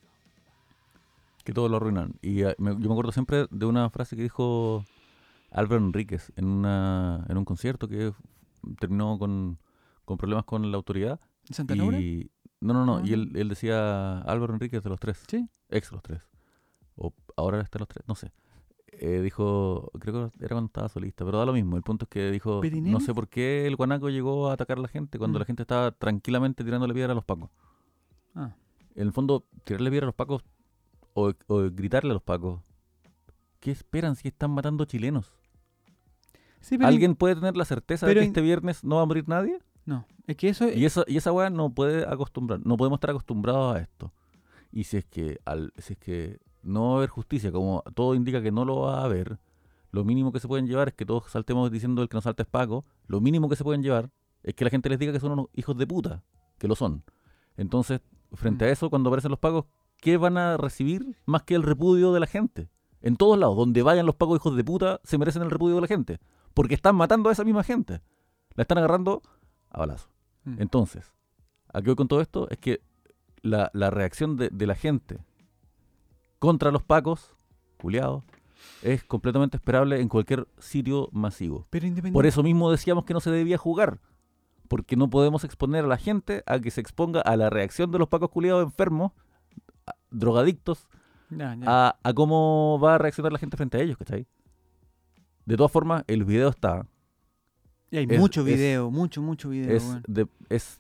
[1.45, 2.15] Que todos lo arruinan.
[2.23, 4.85] Y eh, me- yo me acuerdo siempre de una frase que dijo
[5.51, 8.13] Álvaro Enríquez en, una, en un concierto que
[8.81, 9.59] terminó con,
[10.05, 11.21] con problemas con la autoridad.
[11.49, 11.77] ¿En Santa?
[11.77, 12.31] Y,
[12.61, 12.97] no, no, no.
[12.97, 13.03] Ah.
[13.05, 15.23] Y él, él decía Álvaro Enríquez de los tres.
[15.29, 15.47] Sí.
[15.69, 16.23] Ex los tres.
[16.97, 18.33] O ahora está los tres, no sé.
[18.97, 21.77] Eh, dijo, creo que era cuando estaba solista, pero da lo mismo.
[21.77, 24.83] El punto es que dijo, no sé por qué el guanaco llegó a atacar a
[24.83, 25.41] la gente cuando Mm.
[25.41, 27.51] la gente estaba tranquilamente tirándole piedra a los pacos.
[28.37, 28.55] Ah,
[28.95, 30.45] En el fondo, tirarle piedra a los pacos
[31.15, 32.61] o, o gritarle a los pacos.
[33.61, 35.33] ¿Qué esperan si están matando chilenos?
[36.61, 39.07] Sí, pero ¿Alguien puede tener la certeza de pero que este viernes no va a
[39.07, 39.59] morir nadie?
[39.87, 40.69] No, es que eso...
[40.71, 44.13] Y esa, y esa weá no puede acostumbrar, no podemos estar acostumbrados a esto.
[44.73, 48.15] Y si es que al, si es que no va a haber justicia, como todo
[48.15, 49.39] indica que no lo va a haber,
[49.91, 52.43] lo mínimo que se pueden llevar es que todos saltemos diciendo el que nos salta
[52.43, 54.11] es Paco, lo mínimo que se pueden llevar
[54.43, 56.25] es que la gente les diga que son unos hijos de puta,
[56.59, 57.05] que lo son.
[57.57, 58.01] Entonces,
[58.33, 58.69] frente Mm.
[58.69, 59.67] a eso, cuando aparecen los pagos,
[60.05, 62.69] ¿qué van a recibir más que el repudio de la gente?
[63.01, 65.81] En todos lados, donde vayan los pagos hijos de puta, se merecen el repudio de
[65.81, 66.21] la gente.
[66.53, 68.03] Porque están matando a esa misma gente.
[68.55, 69.23] La están agarrando
[69.71, 70.11] a balazo.
[70.45, 70.61] Mm.
[70.61, 71.15] Entonces,
[71.73, 72.51] ¿a qué voy con todo esto?
[72.51, 72.83] Es que
[73.41, 75.25] la, la reacción de, de la gente
[76.39, 77.35] contra los pacos,
[77.79, 78.25] culiados,
[78.83, 81.67] es completamente esperable en cualquier sitio masivo.
[81.71, 81.89] pero.
[82.13, 84.01] Por eso mismo decíamos que no se debía jugar.
[84.69, 87.99] Porque no podemos exponer a la gente a que se exponga a la reacción de
[87.99, 89.13] los pacos culiados enfermos,
[90.15, 90.89] drogadictos,
[91.31, 91.65] Ya, ya.
[91.67, 94.27] a, a cómo va a reaccionar la gente frente a ellos, ¿cachai?
[95.47, 96.87] De todas formas, el video está,
[97.91, 99.77] Y hay es- mucho es- video, mucho, mucho video.
[99.77, 100.03] es, weón.
[100.07, 100.79] de- es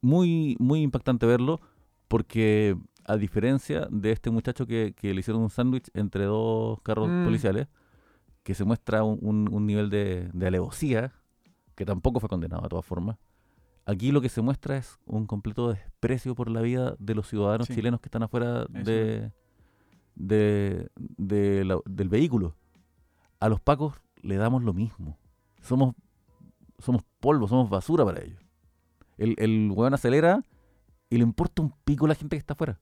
[0.00, 1.60] muy, muy impactante verlo
[2.08, 7.08] porque a diferencia de este muchacho que, que le hicieron un sándwich entre dos carros
[7.08, 7.24] Mm.
[7.24, 7.68] policiales,
[8.42, 11.12] que se muestra un, un- un nivel de, de alevosía,
[11.74, 13.16] que tampoco fue condenado de todas formas,
[13.88, 17.66] aquí lo que se muestra es un completo desprecio por la vida de los ciudadanos
[17.66, 17.74] Sí.
[17.74, 19.32] chilenos que están afuera de,
[20.14, 22.54] de- de la- del vehículo.
[23.40, 25.16] A los pacos le damos lo mismo.
[25.62, 25.94] Somos,
[26.78, 28.40] somos polvo, somos basura para ellos.
[29.16, 30.42] El, el weón acelera
[31.10, 32.78] y le importa un pico la gente que está afuera.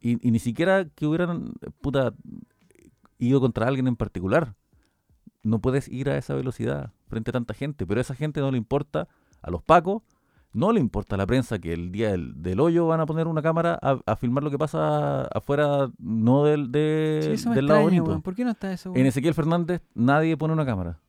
[0.00, 2.12] Y, y ni siquiera que hubieran, puta,
[3.18, 4.56] ido contra alguien en particular.
[5.44, 8.50] No puedes ir a esa velocidad frente a tanta gente, pero a esa gente no
[8.50, 9.08] le importa
[9.42, 10.02] a los pacos,
[10.54, 13.26] no le importa a la prensa que el día del, del hoyo van a poner
[13.26, 17.54] una cámara a, a filmar lo que pasa afuera, no del, de- Sí, eso me
[17.56, 18.20] del lado bonito.
[18.20, 19.06] ¿Por qué no está eso, En?
[19.06, 21.00] Ezequiel Fernández nadie pone una cámara.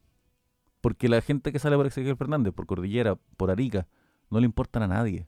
[0.81, 3.87] Porque la gente que sale por Ezequiel Fernández, por Cordillera, por Arica,
[4.29, 5.27] no le importan a nadie.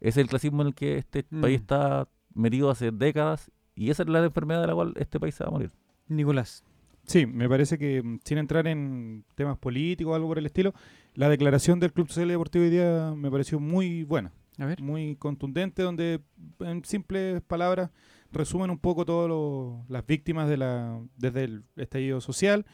[0.00, 1.40] Ese es el clasismo en el que este Mm.
[1.40, 5.34] país está metido hace décadas y esa es la enfermedad de la cual este país
[5.34, 5.72] se va a morir.
[6.06, 6.64] Nicolás.
[7.04, 10.72] Sí, me parece que mm, sin entrar en temas políticos o algo por el estilo,
[11.18, 14.80] la declaración del Club Social y Deportivo hoy día me pareció muy buena, A ver.
[14.80, 16.20] muy contundente, donde
[16.60, 17.90] en simples palabras
[18.30, 22.64] resumen un poco todas las víctimas de la, desde el estallido social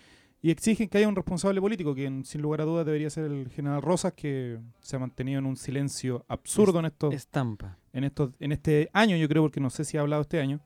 [0.42, 3.49] y exigen que haya un responsable político, que sin lugar a dudas debería ser el
[3.49, 7.78] general Rosas, que se ha mantenido en un silencio absurdo en estos, Estampa.
[7.95, 10.61] en estos, en este año, yo creo, porque no sé si ha hablado este año.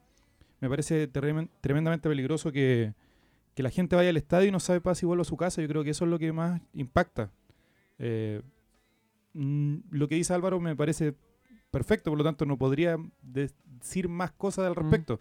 [0.60, 2.92] Me parece tremen- tremendamente peligroso que,
[3.54, 5.62] que la gente vaya al estadio y no sabe para si vuelve a su casa.
[5.62, 7.30] Yo creo que eso es lo que más impacta.
[7.98, 8.42] Eh,
[9.34, 11.14] mm, lo que dice Álvaro me parece
[11.70, 14.76] perfecto, por lo tanto no podría de- decir más cosas al Mm.
[14.76, 15.20] respecto.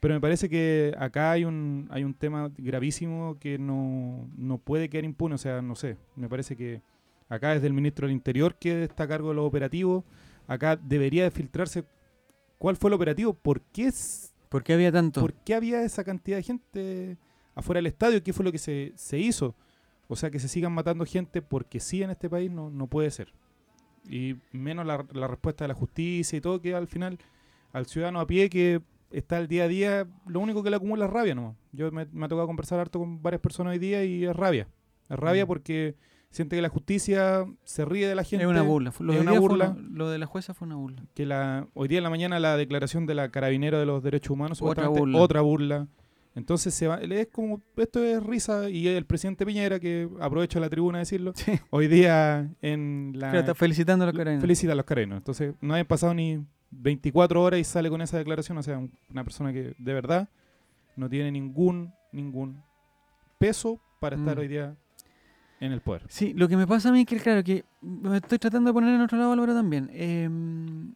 [0.00, 4.88] Pero me parece que acá hay un, hay un tema gravísimo que no, no puede
[4.88, 5.34] quedar impune.
[5.34, 6.80] O sea, no sé, me parece que
[7.28, 10.04] acá desde el ministro del Interior que está a cargo de los operativos,
[10.46, 11.84] acá debería de filtrarse
[12.58, 15.20] cuál fue el operativo, por qué, es- ¿Por qué había tanto?
[15.20, 17.16] por qué había esa cantidad de gente
[17.56, 19.54] afuera del estadio, qué fue lo que se, se hizo.
[20.08, 23.10] O sea, que se sigan matando gente porque sí en este país no, no puede
[23.10, 23.32] ser.
[24.08, 27.18] Y menos la, la respuesta de la justicia y todo, que al final
[27.72, 28.80] al ciudadano a pie que
[29.10, 31.56] está el día a día, lo único que le acumula es rabia nomás.
[31.72, 34.66] Yo me, me ha tocado conversar harto con varias personas hoy día y es rabia.
[35.10, 35.48] Es rabia Mm.
[35.48, 35.94] porque
[36.30, 38.44] siente que la justicia se ríe de la gente.
[38.44, 38.92] es una burla.
[39.00, 39.70] Lo, de una burla.
[39.70, 41.02] una- lo de la jueza fue una burla.
[41.14, 44.30] que la hoy día en la mañana la declaración de la carabinera de los derechos
[44.30, 45.18] humanos Otra burla.
[45.18, 45.86] otra burla
[46.38, 50.68] entonces se va es como esto es risa y el presidente Piñera que aprovecha la
[50.70, 51.52] tribuna de decirlo Sí.
[51.70, 54.40] hoy día en la Claro, está felicitando a los carabineros.
[54.42, 58.18] felicita a los carabineros entonces no hayan pasado ni 24 horas y sale con esa
[58.18, 60.28] declaración o sea un- una persona que de verdad
[60.96, 62.62] no tiene ningún ningún
[63.38, 64.40] peso para estar Mm.
[64.40, 64.76] hoy día
[65.60, 68.16] en el poder Sí, lo que me pasa a mí es que, claro, que me
[68.18, 69.90] estoy tratando de poner en otro lado, Álvaro, también.
[69.92, 70.94] em,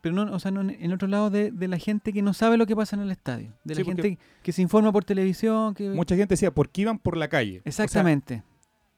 [0.00, 2.56] pero no, o sea, no en- otro lado de, de la gente que no sabe
[2.56, 3.52] lo que pasa en el estadio.
[3.64, 5.74] De la Sí, gente que se informa por televisión.
[5.74, 7.58] que mucha gente decía ¿por qué iban por la calle?
[7.58, 8.42] O sea, Exactamente.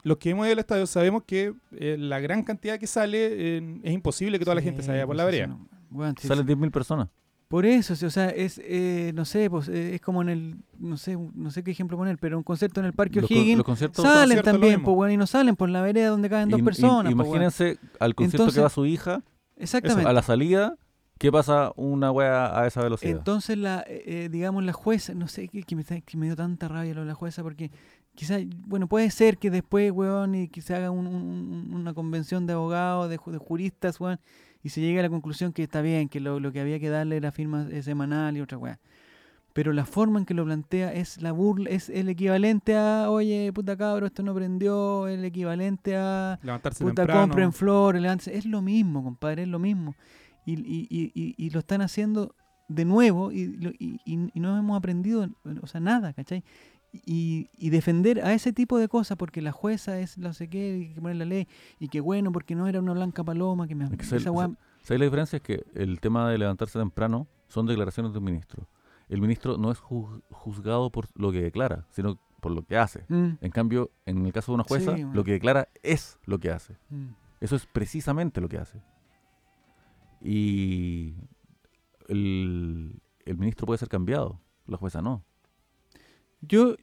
[0.02, 3.28] los que hemos ido al estadio sabemos que eh, la gran cantidad que sale
[3.58, 5.46] eh, es imposible que toda la gente vaya por la pues, vereda.
[5.54, 6.52] eso no- bueno, sí, Salen sí.
[6.54, 7.08] 10.000 personas.
[7.46, 10.56] Por eso, sí, o sea, es, eh, no sé, pues eh, es como en el,
[10.78, 13.58] no sé, no sé qué ejemplo poner, pero un concierto en el Parque con- O'Higgins,
[13.58, 14.02] los conciertos.
[14.02, 16.62] salen conciertos lo también, pues bueno, y no salen por la vereda donde caben dos
[16.62, 17.14] personas.
[17.14, 19.22] pues, imagínense al concierto Entonces- que va su hija,
[19.56, 20.08] Exactamente.
[20.08, 20.76] a la salida,
[21.18, 23.16] ¿qué pasa una wea a esa velocidad?
[23.18, 26.26] Entonces, la, eh, eh, digamos, la jueza, no sé, que, que me, está- que me
[26.26, 27.70] dio tanta rabia lo de la jueza, porque
[28.14, 32.46] quizás, bueno, puede ser que después, weón, y que se haga un- un- una convención
[32.46, 34.18] de abogados, de, ju- de juristas, weón,
[34.62, 36.88] y se llegue a la conclusión que está bien, que lo, lo que había que
[36.88, 38.78] darle era firma eh, semanal y otra weá.
[39.52, 43.52] Pero la forma en que lo plantea es la burla, es el equivalente a, oye,
[43.52, 47.20] puta cabro, esto no prendió, el equivalente a, Levantarse puta, temprano.
[47.28, 48.36] compren flores, levántese.
[48.36, 49.94] Es lo mismo, compadre, es lo mismo.
[50.46, 52.34] Y, y, y, y, lo están haciendo
[52.68, 53.58] de nuevo y,
[54.34, 55.28] no hemos aprendido,
[55.62, 56.44] o sea, nada, ¿cachai?
[56.92, 60.72] Y, y defender a ese tipo de cosas porque la jueza es no sé qué,
[60.74, 61.48] hay que poner la ley,
[61.80, 63.84] y que bueno, porque no era una blanca paloma, que me...
[63.86, 65.38] Esa weá- ¿Sabes la diferencia?
[65.38, 68.68] Es que el tema de levantarse temprano son declaraciones de un ministro.
[69.08, 73.04] El ministro no es ju- juzgado por lo que declara, sino por lo que hace.
[73.08, 75.14] Mm, En cambio, en el caso de una jueza, Sí, bueno.
[75.14, 76.74] lo que declara es lo que hace.
[76.90, 77.06] mm.
[77.40, 78.80] Eso es precisamente lo que hace.
[80.24, 81.14] Y
[82.08, 85.22] el, el ministro puede ser cambiado, la jueza no.
[86.40, 86.76] Yo,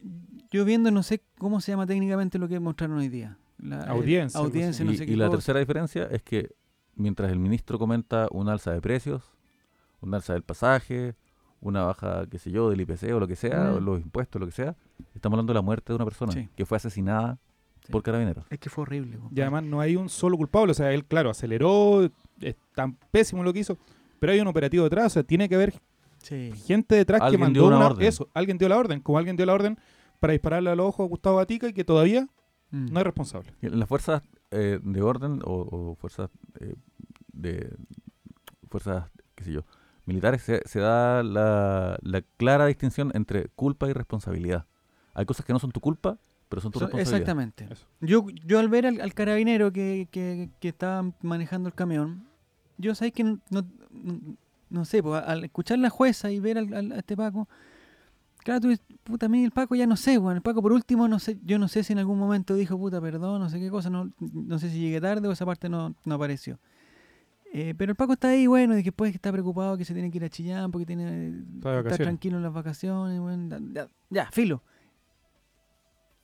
[0.50, 3.36] yo viendo, no sé cómo se llama técnicamente lo que mostraron hoy día.
[3.58, 5.36] La, Audiencia, audiencia, y no sé y qué la cosa.
[5.38, 6.50] tercera diferencia es que
[6.96, 9.22] mientras el ministro comenta un alza de precios,
[10.00, 11.14] un alza del pasaje,
[11.60, 13.74] una baja, qué sé yo, del IPC o lo que sea, Mm.
[13.76, 14.74] o los impuestos, lo que sea,
[15.14, 16.48] estamos hablando de la muerte de una persona Sí.
[16.56, 17.38] que fue asesinada
[17.84, 17.92] Sí.
[17.92, 18.44] por carabineros.
[18.50, 19.18] Es que fue horrible.
[19.30, 20.72] Y además no hay un solo culpable.
[20.72, 22.10] O sea, él, claro, aceleró,
[22.42, 23.78] es tan pésimo lo que hizo,
[24.18, 25.06] pero hay un operativo detrás.
[25.06, 25.74] O sea, tiene que haber
[26.18, 26.52] Sí.
[26.66, 28.06] gente detrás que mandó dio una una, orden.
[28.06, 28.28] eso.
[28.34, 29.76] Alguien dio la orden, como alguien dio la orden
[30.20, 32.28] para dispararle a los ojos a Gustavo Gatica y que todavía
[32.70, 32.86] Mm.
[32.92, 33.52] no es responsable.
[33.60, 35.52] Las fuerzas eh, de orden o,
[35.90, 36.30] o fuerzas
[36.60, 36.74] eh,
[37.32, 37.74] de
[38.68, 39.62] fuerzas, qué sé yo,
[40.06, 44.66] militares se, se da la, la clara distinción entre culpa y responsabilidad.
[45.14, 46.18] Hay cosas que no son tu culpa,
[46.48, 47.20] pero son tu So- responsabilidad.
[47.20, 47.66] Exactamente.
[47.70, 47.86] Eso.
[48.00, 52.26] Yo, yo al ver al, al carabinero que, que, que estaba manejando el camión,
[52.82, 53.64] yo sabía que no, no,
[54.70, 57.48] no sé, pues, al escuchar la jueza y ver al, al- a este Paco,
[58.38, 58.68] claro, tú
[59.04, 61.38] puta, a mí el Paco ya no sé, bueno, el Paco por último, no sé,
[61.44, 64.10] yo no sé si en algún momento dijo, puta, perdón, no sé qué cosa, no,
[64.20, 66.58] no sé si llegué tarde o esa parte no, no apareció.
[67.54, 70.10] Eh, pero el Paco está ahí, bueno, y que después está preocupado que se tiene
[70.10, 71.28] que ir a Chillán porque tiene
[71.80, 73.58] Está tranquilo en las vacaciones, bueno,
[74.10, 74.62] ya, filo.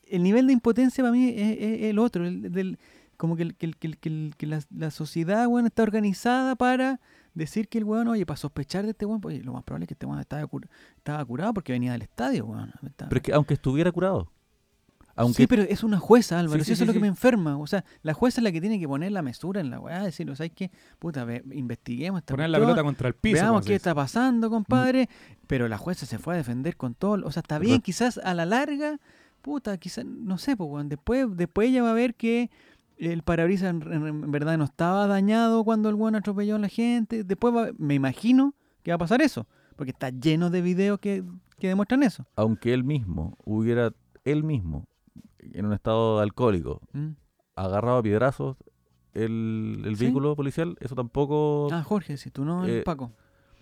[0.06, 2.78] El nivel de impotencia para mí es, es el otro, el del,
[3.18, 6.56] como que, el- que, el- que, el- que, que la, la sociedad, bueno, está organizada
[6.56, 7.00] para
[7.34, 9.84] decir que el weón, oye, para sospechar de este weón, pues, oye, lo más probable
[9.84, 10.66] es que este weón estaba, cur-
[10.96, 12.72] estaba curado porque venía del estadio, weón.
[12.86, 14.32] Estaba- Pero es que aunque estuviera curado,
[15.20, 16.62] Aunque Sí, pero es una jueza, Álvaro.
[16.62, 17.58] Sí, eso es sí, lo que me enferma.
[17.58, 20.00] O sea, la jueza es la que tiene que poner la mesura en la weá.
[20.04, 20.70] Decir, ¿sabes qué?
[21.00, 23.34] Puta, ve- investiguemos esta Poner la pelota contra el piso.
[23.34, 25.08] Veamos se qué está pasando, compadre.
[25.48, 27.26] Pero la jueza se fue a defender con todo.
[27.26, 29.00] O sea, está bien, quizás a la larga,
[29.42, 32.48] puta, quizás, no sé, pues, weón, después, después ella va a ver que
[32.99, 36.68] el parabrisas en, en- en verdad no estaba dañado cuando el weón atropelló a la
[36.68, 37.24] gente.
[37.24, 39.46] Después va- me imagino que va a pasar eso.
[39.76, 41.22] Porque está lleno de videos que,
[41.59, 42.26] que demuestran eso.
[42.36, 43.92] aunque él mismo hubiera,
[44.24, 44.86] él mismo,
[45.38, 47.11] en un estado alcohólico, Mm.
[47.55, 48.57] agarrado a piedrazos
[49.14, 50.05] el, el Sí.
[50.05, 51.68] vehículo policial, eso tampoco...
[51.72, 53.12] Ah, Jorge, si tú no, Eh, Paco.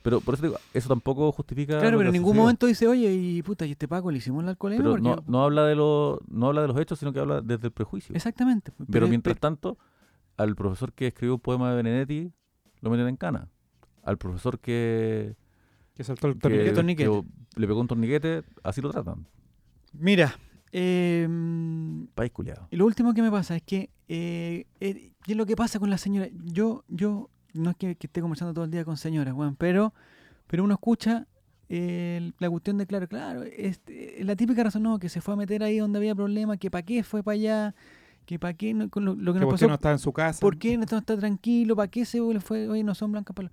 [0.07, 1.81] Pero por eso digo, eso tampoco justifica...
[1.81, 4.51] Claro, pero en ningún momento dice, oye, y puta, y este Paco le hicimos la
[4.51, 4.85] alcoholemia.
[4.85, 5.03] Pero porque...
[5.03, 7.73] no, no habla de lo, no habla de los hechos, sino que habla desde el
[7.73, 8.15] prejuicio.
[8.15, 8.71] Exactamente.
[8.71, 9.79] pues, Pero mientras tanto,
[10.37, 12.31] al profesor que escribió un poema de Benedetti,
[12.83, 13.49] lo meten en cana.
[14.05, 15.35] Al profesor que,
[15.95, 16.73] Que saltó el que- torniquete.
[16.73, 17.11] Torniquete.
[17.11, 19.27] que le pegó un torniquete, así lo tratan.
[19.93, 20.39] Mira,
[20.71, 21.27] eh,
[22.15, 22.69] País culiado.
[22.71, 25.81] y lo último que me pasa es que, eh, eh, ¿qué es lo que pasa
[25.81, 26.29] con la señora?
[26.45, 29.93] Yo, yo, no es que, que esté conversando todo el día con señoras, weón, pero,
[30.47, 31.27] pero uno escucha
[31.69, 35.37] eh, la cuestión de, claro, claro, este, la típica razón, no, que se fue a
[35.37, 37.75] meter ahí donde había problemas, que para qué fue para allá,
[38.25, 40.13] que para qué, no- con lo, lo que Que nos pasó no estaba en su
[40.13, 40.41] casa.
[40.41, 41.75] ¿Por qué no está, está tranquilo?
[41.77, 42.69] ¿Para qué se fue?
[42.69, 43.51] Oye, no son blancas para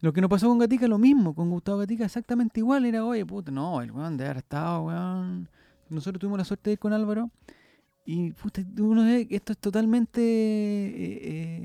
[0.00, 2.84] Lo que nos pasó con Gatica lo mismo, con Gustavo Gatica exactamente igual.
[2.84, 5.48] Era, oye, puta, no, el weón de haber estado, weón.
[5.88, 7.30] Nosotros tuvimos la suerte de ir con Álvaro.
[8.04, 11.64] Y, puta, uno ve que esto es totalmente eh,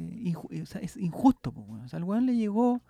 [0.51, 1.85] eh, es injusto, po, weón.
[1.85, 2.81] O sea, el weón le llegó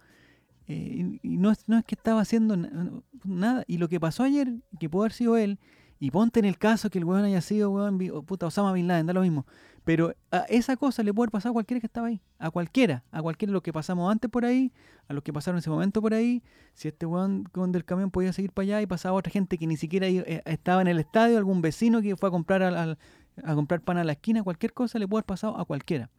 [0.68, 2.92] eh, y, no, es, no es que estaba haciendo na-
[3.24, 3.64] nada.
[3.68, 5.60] Y lo que pasó ayer, que pudo haber sido él,
[6.00, 8.74] y ponte en el caso que el weón haya sido, weón, vi- o puta, Osama
[8.74, 9.46] Bin Laden, da lo mismo.
[9.86, 12.20] Pero a esa cosa le puede haber pasado a cualquiera que estaba ahí.
[12.40, 13.04] A cualquiera.
[13.12, 14.74] A cualquiera de los que pasamos antes por ahí,
[15.08, 16.42] a los que pasaron ese momento por ahí.
[16.74, 19.68] Si este weón con del camión podía seguir para allá y pasaba otra gente que
[19.68, 22.98] ni siquiera estaba en el estadio, algún vecino que fue a comprar al- al-
[23.44, 26.10] a comprar pan a la esquina, cualquier cosa le puede haber pasado a cualquiera.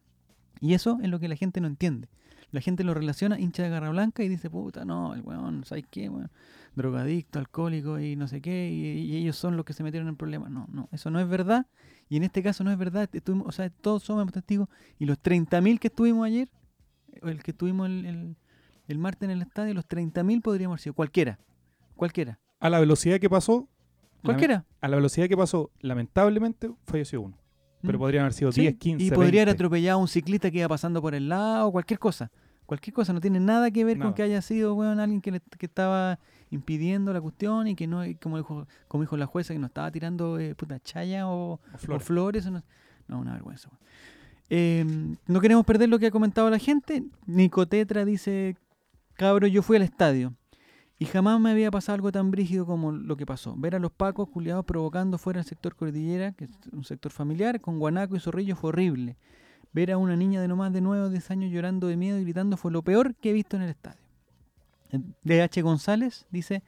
[0.59, 2.09] Y eso es lo que la gente no entiende.
[2.51, 5.85] La gente lo relaciona hincha de garra blanca y dice, puta, no, el weón, ¿sabes
[5.89, 6.09] qué?
[6.09, 6.31] Weón?
[6.75, 10.15] Drogadicto, alcohólico y no sé qué, y, y ellos son los que se metieron en
[10.15, 10.49] problemas.
[10.49, 11.67] No, no, eso no es verdad.
[12.07, 13.09] Y en este caso no es verdad.
[13.11, 14.69] Estuvimos, o sea, todos somos testigos.
[14.97, 16.49] Y los 30.000 que estuvimos ayer,
[17.21, 18.35] el que estuvimos el, el,
[18.87, 21.39] el martes en el estadio, los 30.000 podríamos haber sido cualquiera.
[21.95, 22.39] Cualquiera.
[22.59, 23.67] A la velocidad que pasó,
[24.23, 24.65] Cualquiera.
[24.81, 27.37] A la velocidad que pasó, lamentablemente falleció uno.
[27.81, 28.01] Pero ¿Mm?
[28.01, 29.51] podrían haber sido Sí, 10, 15, Y podría haber 20.
[29.51, 32.31] atropellado a un ciclista que iba pasando por el lado, cualquier cosa.
[32.65, 35.39] Cualquier cosa, no tiene nada que ver con que haya sido weón, alguien que, le-
[35.39, 36.19] que estaba
[36.49, 39.89] impidiendo la cuestión y que no, como dijo, como dijo la jueza, que no estaba
[39.89, 41.59] tirando eh, puta chaya o, O
[41.95, 42.45] o flores.
[42.45, 42.63] o no,
[43.07, 43.69] no, una vergüenza.
[44.49, 44.85] Eh,
[45.27, 47.03] no queremos perder lo que ha comentado la gente.
[47.25, 48.57] Nicotetra dice,
[49.13, 50.33] cabro, yo fui al estadio.
[50.99, 53.55] Y jamás me había pasado algo tan brígido como lo que pasó.
[53.55, 57.61] Ver a los pacos culiados provocando fuera del sector cordillera, que es un sector familiar,
[57.61, 59.15] con guanaco y zorrillo fue horrible.
[59.73, 62.17] Ver a una niña de no más de 9 o 10 años llorando de miedo
[62.17, 64.01] y gritando fue lo peor que he visto en el estadio.
[65.23, 66.63] DH González dice,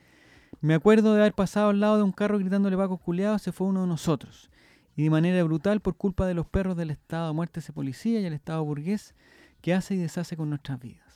[0.62, 3.68] me acuerdo de haber pasado al lado de un carro gritándole pacos culiados, se fue
[3.68, 4.52] uno de nosotros.
[4.96, 8.26] Y de manera brutal por culpa de los perros del Estado, muerte ese policía y
[8.26, 9.16] el Estado burgués
[9.62, 11.09] que hace y deshace con nuestras vidas.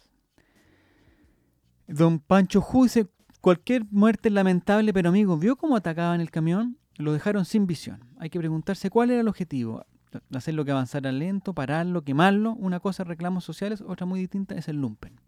[1.87, 3.07] Don Pancho Ju dice,
[3.41, 6.77] cualquier muerte es lamentable, pero amigo, ¿vio cómo atacaban el camión?
[6.97, 7.99] Lo dejaron sin visión.
[8.17, 9.85] Hay que preguntarse cuál era el objetivo.
[10.33, 12.53] Hacerlo que avanzara lento, pararlo, quemarlo.
[12.53, 15.19] Una cosa reclamos sociales, otra muy distinta es el lumpen.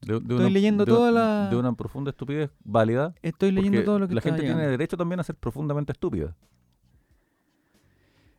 [0.00, 3.14] De, de Estoy leyendo de- toda la- De una profunda estupidez válida.
[3.20, 6.36] Estoy leyendo todo lo que La gente tiene derecho también a ser profundamente estúpida.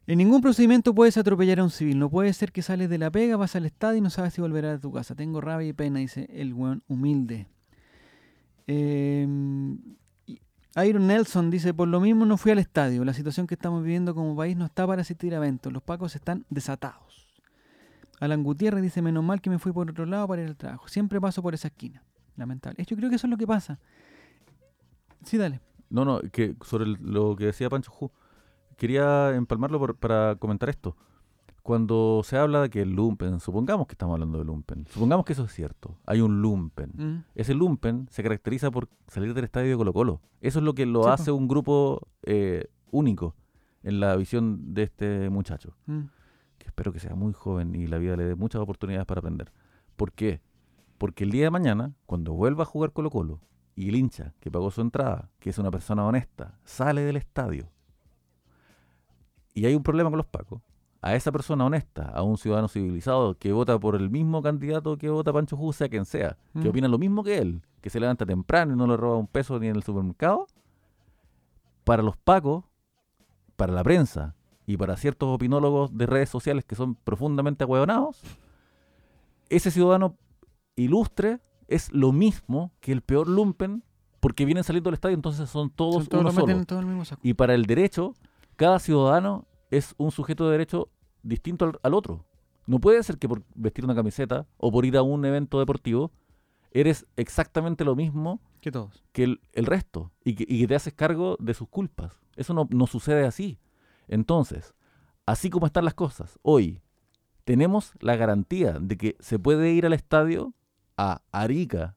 [0.09, 1.99] En ningún procedimiento puedes atropellar a un civil.
[1.99, 4.41] No puede ser que sales de la pega, vas al estadio y no sabes si
[4.41, 5.13] volverás a tu casa.
[5.13, 7.45] Tengo rabia y pena, dice el weón humilde.
[8.65, 9.27] Eh,
[10.83, 13.05] Iron Nelson dice, por lo mismo no fui al estadio.
[13.05, 15.71] La situación que estamos viviendo como país no está para asistir a eventos.
[15.71, 17.27] Los pacos están desatados.
[18.19, 20.87] Alan Gutiérrez dice, menos mal que me fui por otro lado para ir al trabajo.
[20.87, 22.01] Siempre paso por esa esquina.
[22.35, 22.83] Lamentable.
[22.83, 23.77] Yo creo que eso es lo que pasa.
[25.23, 25.59] Sí, dale.
[25.91, 28.11] No, no, que sobre lo que decía Pancho Ju,
[28.79, 30.95] quería empalmarlo por- para comentar esto.
[31.61, 35.33] Cuando se habla de que el lumpen, supongamos que estamos hablando de lumpen, supongamos que
[35.33, 36.91] eso es cierto, hay un lumpen.
[36.95, 37.23] Mm.
[37.35, 40.21] Ese lumpen se caracteriza por salir del estadio de Colo Colo.
[40.41, 41.11] Eso es lo que lo Sí, po.
[41.13, 43.35] hace un grupo eh, único
[43.83, 46.05] en la visión de este muchacho, Mm.
[46.57, 49.51] que espero que sea muy joven y la vida le dé muchas oportunidades para aprender.
[49.95, 50.41] ¿Por qué?
[50.97, 53.41] Porque el día de mañana, cuando vuelva a jugar Colo Colo,
[53.75, 57.69] y el hincha que pagó su entrada, que es una persona honesta, sale del estadio,
[59.59, 60.61] y hay un problema con los pacos,
[61.01, 65.09] a esa persona honesta, a un ciudadano civilizado que vota por el mismo candidato que
[65.09, 66.69] vota Pancho Ju, sea quien sea, que Mm.
[66.69, 69.57] opina lo mismo que él, que se levanta temprano y no le roba un peso
[69.59, 70.47] ni en el supermercado,
[71.83, 72.65] para los pacos
[73.55, 74.35] para la prensa
[74.65, 78.21] y para ciertos opinólogos de redes sociales que son profundamente ahueonados,
[79.49, 80.15] ese ciudadano
[80.75, 83.83] ilustre es lo mismo que el peor lumpen
[84.19, 86.51] porque vienen saliendo del estadio, entonces son todos Son todos uno solo.
[86.53, 87.21] en todo el mismo saco.
[87.23, 88.13] Y para el derecho,
[88.57, 90.89] cada ciudadano es un sujeto de derecho
[91.23, 92.25] distinto al, al otro.
[92.65, 96.11] No puede ser que por vestir una camiseta o por ir a un evento deportivo
[96.71, 99.03] eres exactamente lo mismo Que todos.
[99.11, 102.19] que el, el resto y que, y que te haces cargo de sus culpas.
[102.35, 103.57] Eso no, no sucede así.
[104.07, 104.73] Entonces,
[105.25, 106.81] así como están las cosas, hoy
[107.43, 110.53] tenemos la garantía de que se puede ir al estadio
[110.97, 111.95] a Arica,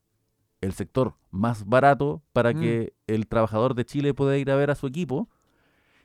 [0.61, 2.61] el sector más barato para Mm.
[2.61, 5.29] que el trabajador de Chile pueda ir a ver a su equipo,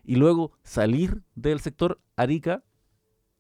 [0.08, 2.64] y luego salir del sector Arica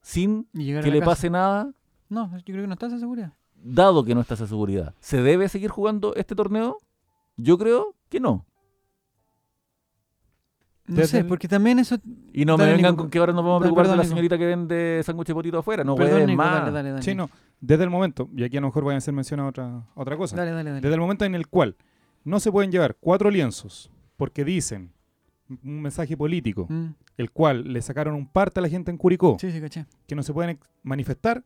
[0.02, 1.06] sin que le casa.
[1.06, 1.72] pase nada,
[2.10, 3.34] No, yo creo que no está esa seguridad.
[3.56, 4.94] dado que no está esa seguridad.
[5.00, 6.78] ¿Se debe seguir jugando este torneo?
[7.38, 8.46] Yo creo que no.
[10.86, 11.98] No sé, porque también eso.
[12.32, 13.04] Y no Dale, me vengan Nico.
[13.04, 14.10] con que ahora nos vamos a Dale, preocupar de la Nico.
[14.10, 15.84] señorita que vende sándwiches potito afuera.
[15.84, 16.54] No Perdón, pueden Nico, más.
[16.62, 17.02] dale, dale, dale.
[17.04, 17.30] Sí, no.
[17.60, 19.86] Desde el momento, y aquí a lo mejor voy a hacer mención a otra, a
[19.96, 20.38] otra cosa.
[20.38, 20.82] Dale, dale, dale.
[20.82, 21.76] Desde el momento en el cual
[22.24, 24.94] no se pueden llevar cuatro lienzos porque dicen
[25.50, 26.88] un mensaje político, Mm,
[27.18, 29.86] el cual le sacaron un parte a la gente en Curicó, Sí, sí, caché.
[30.08, 31.44] que no se pueden manifestar,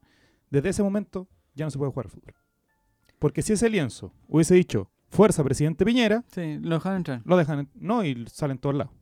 [0.50, 2.34] desde ese momento ya no se puede jugar al fútbol.
[3.20, 7.22] Porque si ese lienzo hubiese dicho fuerza presidente Piñera, Sí, lo entrar.
[7.38, 8.94] dejan, en- no, y salen todos lados.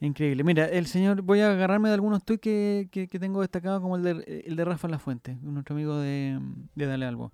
[0.00, 0.42] Increíble.
[0.42, 3.96] Mira, el señor, voy a agarrarme de algunos tweets que, que, que tengo destacado, como
[3.96, 6.40] el de, el de Rafa Lafuente, nuestro amigo de,
[6.74, 7.32] de Dale Algo.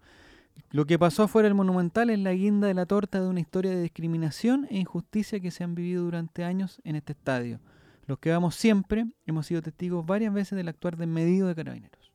[0.70, 3.70] Lo que pasó afuera del Monumental es la guinda de la torta de una historia
[3.70, 7.61] de discriminación e injusticia que se han vivido durante años en este estadio.
[8.06, 12.12] Los que vamos siempre hemos sido testigos varias veces del actuar desmedido de carabineros.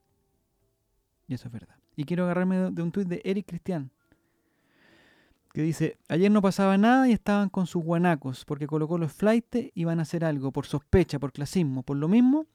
[1.28, 1.76] Y eso es verdad.
[1.96, 3.92] Y quiero agarrarme de, un tuit de Eric Cristian,
[5.54, 9.70] que dice, ayer no pasaba nada y estaban con sus guanacos, porque colocó los flightes
[9.76, 12.48] y van a hacer algo, por sospecha, por clasismo, por lo mismo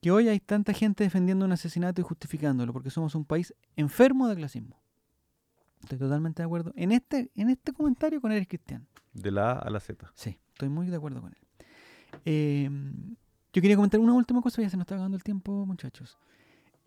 [0.00, 4.28] que hoy hay tanta gente defendiendo un asesinato y justificándolo, porque somos un país enfermo
[4.28, 4.83] de clasismo.
[5.84, 8.86] Estoy totalmente de acuerdo en este, en este comentario con Eric Cristian.
[9.12, 10.10] De la A a la Z.
[10.14, 11.38] Sí, estoy muy de acuerdo con él.
[12.24, 12.70] Eh,
[13.52, 16.16] yo quería comentar una última cosa, ya se nos está acabando el tiempo, muchachos.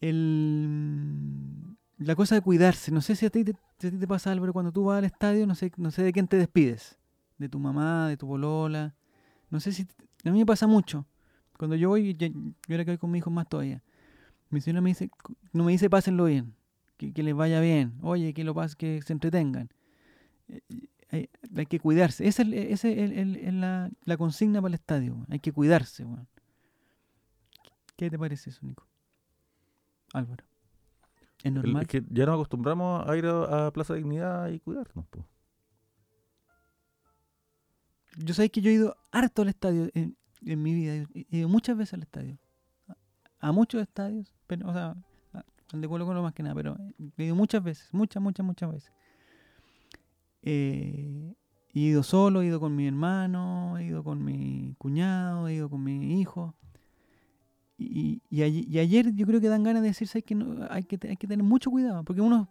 [0.02, 2.92] El, la cosa de cuidarse.
[2.92, 4.98] No sé si a ti te, si a ti te pasa, Álvaro, cuando tú vas
[4.98, 6.98] al estadio, no sé, no sé de quién te despides.
[7.38, 8.96] De tu mamá, de tu bolola.
[9.52, 9.88] No sé si...
[10.26, 11.06] A mí me pasa mucho.
[11.58, 12.34] Cuando yo voy, yo, yo
[12.70, 13.84] ahora que voy con mi hijo más todavía.
[14.50, 15.12] Mi señora me dice,
[15.54, 16.56] no me dice pásenlo bien,
[16.98, 19.70] que, que les vaya bien, oye, que lo pas que se entretengan.
[20.50, 20.62] Eh,
[21.12, 22.28] hay, hay que cuidarse.
[22.28, 25.26] Esa es, esa es el- el- el- la, la consigna para el estadio.
[25.30, 26.04] Hay que cuidarse.
[26.06, 26.28] weón.
[27.96, 28.86] ¿Qué te parece eso, Nico?
[30.14, 30.44] Álvaro.
[31.44, 31.84] ¿Es normal?
[31.84, 35.06] es que ya nos acostumbramos a ir a, a Plaza Dignidad y cuidarnos.
[35.08, 35.26] po.
[38.18, 40.94] Yo sé que yo he ido harto al estadio en, en mi vida.
[41.14, 42.38] He he ido muchas veces al estadio.
[42.88, 42.96] A,
[43.50, 44.34] a muchos estadios.
[44.48, 44.96] Pero, o sea,
[45.74, 46.56] al de Colo Colo más que nada.
[46.56, 46.78] Pero
[47.18, 47.90] he ido muchas veces.
[47.94, 48.92] Muchas, muchas, muchas veces.
[50.42, 51.34] Eh,
[51.74, 55.70] he ido solo, he ido con mi hermano, he ido con mi cuñado, he ido
[55.70, 56.56] con mi hijo.
[57.78, 60.84] Y, y, aye- y ayer yo creo que dan ganas de decirse que no, hay,
[60.84, 62.04] que, tener mucho cuidado.
[62.04, 62.50] Porque uno,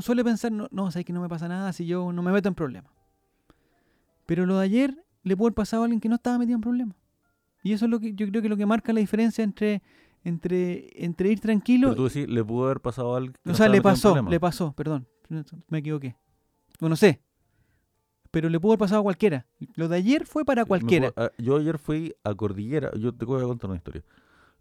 [0.00, 2.48] suele pensar, no, no, sabes que no me pasa nada si yo no me meto
[2.48, 2.90] en problemas.
[4.26, 6.62] Pero lo de ayer le pudo haber pasado a alguien que no estaba metido en
[6.62, 6.96] problemas.
[7.62, 9.82] Y eso es lo que yo creo que lo que marca la diferencia entre,
[10.24, 11.88] entre, entre ir tranquilo.
[11.88, 13.34] Pero tú decís, le pudo haber pasado a alguien.
[13.44, 15.06] que o sea, le pasó, le pasó, perdón.
[15.68, 16.16] Me equivoqué.
[16.80, 17.20] O no sé.
[18.30, 19.46] Pero le pudo haber pasado a cualquiera.
[19.76, 21.12] Lo de ayer fue para Me cualquiera.
[21.12, 22.90] puedo- yo ayer fui a Cordillera.
[22.98, 24.02] Yo te voy a contar una historia.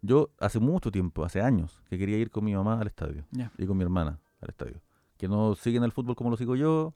[0.01, 3.26] Yo hace mucho tiempo, hace años, que quería ir con mi mamá al estadio.
[3.57, 4.82] Y con mi hermana al estadio.
[5.18, 6.93] Que no siguen el fútbol como lo sigo yo.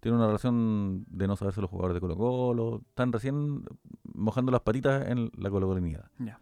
[0.00, 2.80] Tienen una relación de no saberse los jugadores de Colo Colo.
[2.88, 3.62] Están recién
[4.14, 6.06] mojando las patitas en la colocolinidad.
[6.18, 6.40] Ya.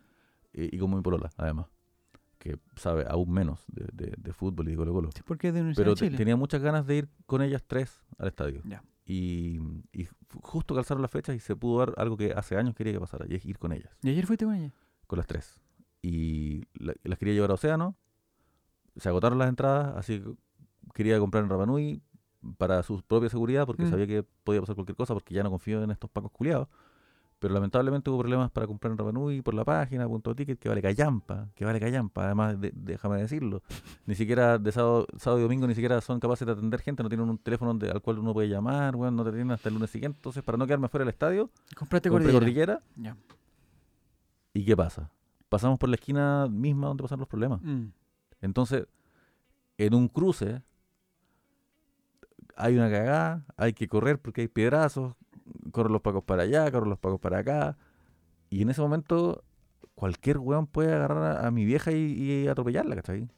[0.62, 1.66] Y, y como mi polola, además.
[2.38, 5.10] Que sabe aún menos de, de- de fútbol y de Colo Colo.
[5.12, 6.16] Sí, porque de Universidad Pero de Chile.
[6.16, 8.62] tenía muchas ganas de ir con ellas tres al estadio.
[8.64, 8.82] Ya.
[9.04, 9.58] Y,
[9.92, 10.06] y
[10.42, 13.26] justo calzaron las fechas y se pudo dar algo que hace años quería que pasara,
[13.28, 14.72] y es ir con ellas, ¿Y ayer fuiste con ella?
[15.06, 15.58] con las tres.
[16.02, 17.96] Y la- las quería llevar a Océano,
[18.96, 20.34] se agotaron las entradas, así que
[20.94, 22.02] quería comprar en Rapanui
[22.56, 23.90] para su propia seguridad, porque Mm.
[23.90, 26.68] sabía que podía pasar cualquier cosa, porque ya no confío en estos pacos culiados.
[27.40, 30.82] Pero lamentablemente hubo problemas para comprar en Rapanui por la página, punto ticket, que vale
[30.82, 33.62] callampa, que vale callampa, además de- déjame decirlo.
[34.06, 37.08] Ni siquiera de sábado, sábado y domingo ni siquiera son capaces de atender gente, no
[37.08, 39.74] tienen un teléfono donde- al cual uno puede llamar, weón, no te tienen hasta el
[39.76, 40.18] lunes siguiente.
[40.18, 42.80] Entonces, para no quedarme fuera del estadio, Compraste compré cordillera.
[42.80, 43.14] cordillera.
[43.14, 43.16] Ya.
[44.52, 45.08] ¿Y qué pasa?
[45.48, 47.60] Pasamos por la esquina misma donde pasan los problemas.
[47.62, 47.86] Mm.
[48.40, 48.86] Entonces,
[49.76, 50.60] en un cruce
[52.56, 55.14] hay una cagada, hay que correr porque hay piedrazos,
[55.72, 57.76] corren los pacos para allá, corren los pacos para acá.
[58.50, 59.42] Y en ese momento,
[59.94, 63.28] cualquier weón puede agarrar a, a mi vieja y, y atropellarla, ¿cachai?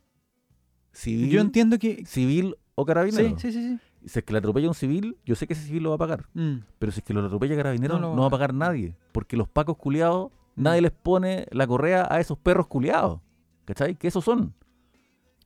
[0.93, 2.05] Civil, Yo entiendo que...
[2.07, 3.29] civil o carabinero.
[3.31, 3.79] Sí, sí, sí.
[3.79, 4.09] sí.
[4.09, 5.99] Si es que le atropella un civil, yo sé que ese civil lo va a
[5.99, 6.27] pagar.
[6.33, 6.61] Mm.
[6.79, 8.97] Pero si es que lo atropella carabinero, No no, lo va va a pagar nadie.
[9.13, 13.21] Porque los pacos culiados, nadie les pone la correa a esos perros culiados.
[13.67, 13.97] ¿Cachai?
[13.97, 14.55] Que esos son.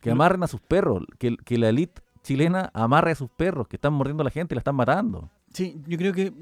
[0.01, 1.03] Que Lo- amarren a sus perros.
[1.19, 4.55] Que, que la elite chilena amarre a sus perros, que están mordiendo a la gente
[4.55, 5.31] y la están matando.
[5.55, 6.33] Sí, yo creo que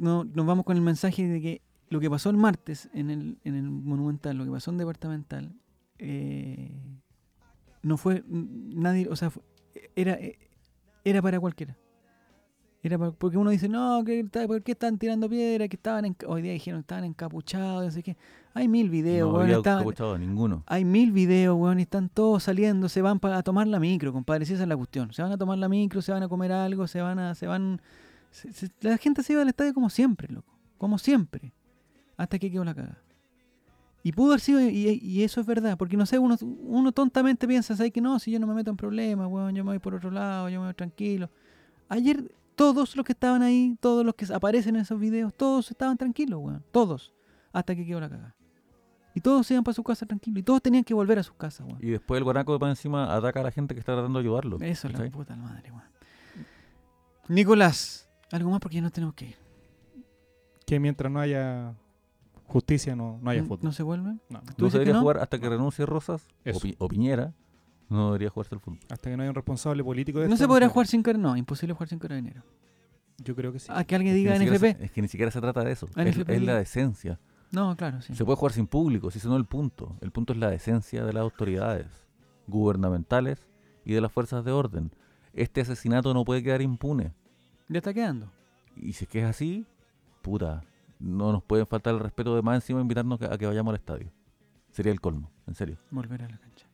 [0.00, 3.38] no, nos vamos con el mensaje de que lo que pasó el martes en el,
[3.44, 5.52] en el Monumental, lo que pasó en Departamental,
[5.98, 6.74] eh,
[7.82, 9.42] no fue nadie, o sea, fu-
[9.94, 10.38] era, eh,
[11.04, 11.76] era para cualquiera.
[12.84, 15.68] Era para- porque uno dice, no, que, ¿por qué están tirando piedra?
[15.68, 18.16] Que estaban en, hoy día dijeron que estaban encapuchados, no sé qué.
[18.54, 20.64] Hay mil videos, no weón, estaban- a ninguno.
[20.66, 24.12] hay mil videos, weón, y están todos saliendo, se van pa- a tomar la micro,
[24.12, 25.12] compadre, si esa es la cuestión.
[25.12, 27.46] Se van a tomar la micro, se van a comer algo, se van a, se
[27.46, 27.80] van...
[28.32, 30.52] se- se- la gente se iba al estadio como siempre, loco.
[30.78, 31.52] Como siempre.
[32.16, 32.98] Hasta que quedó la cagada.
[34.02, 37.46] Y pudo haber sido, y, y eso es verdad, porque no sé, uno, uno tontamente
[37.46, 38.18] piensa, ¿sabes que no?
[38.18, 40.58] Si yo no me meto en problemas, weón, yo me voy por otro lado, yo
[40.60, 41.30] me voy tranquilo.
[41.88, 45.96] Ayer todos los que estaban ahí, todos los que aparecen en esos videos, todos estaban
[45.96, 46.64] tranquilos, weón.
[46.72, 47.14] Todos.
[47.52, 48.34] Hasta que quedó la cagada.
[49.14, 50.40] Y todos se iban para su casa tranquilos.
[50.40, 51.78] Y todos tenían que volver a sus casas, weón.
[51.80, 54.24] Y después el guanaco de para encima ataca a la gente que está tratando de
[54.24, 54.56] ayudarlo.
[54.60, 55.84] Eso es la puta madre, weón.
[57.28, 59.36] Nicolás, algo más porque ya nos tenemos que ir.
[60.66, 61.74] Que mientras no haya
[62.46, 63.64] justicia, no, no haya ¿No- fútbol.
[63.64, 64.20] ¿No se vuelven?
[64.28, 64.40] No.
[64.40, 65.00] ¿Tú No dices se que debería no?
[65.00, 66.60] jugar hasta que renuncie Rosas o, Eso.
[66.60, 67.34] Pi- o Piñera.
[67.88, 68.78] No debería jugarse el fútbol.
[68.90, 71.32] Hasta que no haya un responsable político de No esto, se podrá jugar sin carabineros.
[71.32, 72.42] No, imposible jugar sin carabineros.
[73.18, 73.68] Yo creo que sí.
[73.70, 74.78] A que alguien Es que diga ni siquiera NFP.
[74.78, 75.88] se- es que ni siquiera se trata de eso.
[75.96, 77.20] Es, es la decencia.
[77.50, 78.14] No, claro, sí.
[78.14, 79.96] Se puede jugar sin público, si ese no es el punto.
[80.00, 81.86] El punto es la decencia de las autoridades
[82.46, 83.46] gubernamentales
[83.84, 84.90] y de las fuerzas de orden.
[85.34, 87.12] Este asesinato no puede quedar impune.
[87.72, 88.30] Ya está quedando.
[88.76, 89.66] Y si es que es así,
[90.22, 90.62] puta,
[90.98, 94.10] no nos pueden faltar el respeto de más encima invitarnos a que vayamos al estadio.
[94.70, 95.78] Sería el colmo, en serio.
[95.90, 96.66] Volver a la cancha.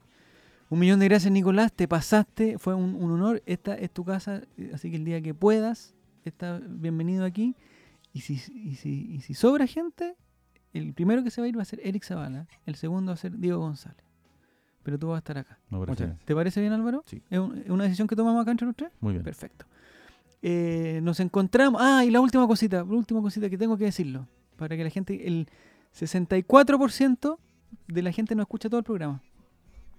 [0.70, 1.72] Un millón de gracias, Nicolás.
[1.72, 2.58] Te pasaste.
[2.58, 3.42] Fue un, un honor.
[3.46, 4.42] Esta es tu casa.
[4.58, 5.94] eh, Así que el día que puedas,
[6.24, 7.56] está bienvenido aquí.
[8.12, 10.14] Y si, y si, y si sobra gente,
[10.74, 12.46] el primero que se va a ir va a ser Eric Zavala.
[12.66, 14.04] El segundo va a ser Diego González.
[14.82, 15.58] Pero tú vas a estar acá.
[15.70, 16.14] Parece.
[16.24, 17.02] ¿Te parece bien, Álvaro?
[17.06, 17.22] Sí.
[17.30, 18.90] ¿Es, un- es una decisión que tomamos acá entre los tres?
[19.00, 19.24] Muy bien.
[19.24, 19.66] Perfecto.
[20.42, 21.80] Eh, nos encontramos.
[21.82, 24.26] Ah, y la última cosita, la última cosita que tengo que decirlo.
[24.56, 25.48] Para que la gente, el
[25.98, 27.38] 64%
[27.86, 29.22] de la gente no escucha todo el programa.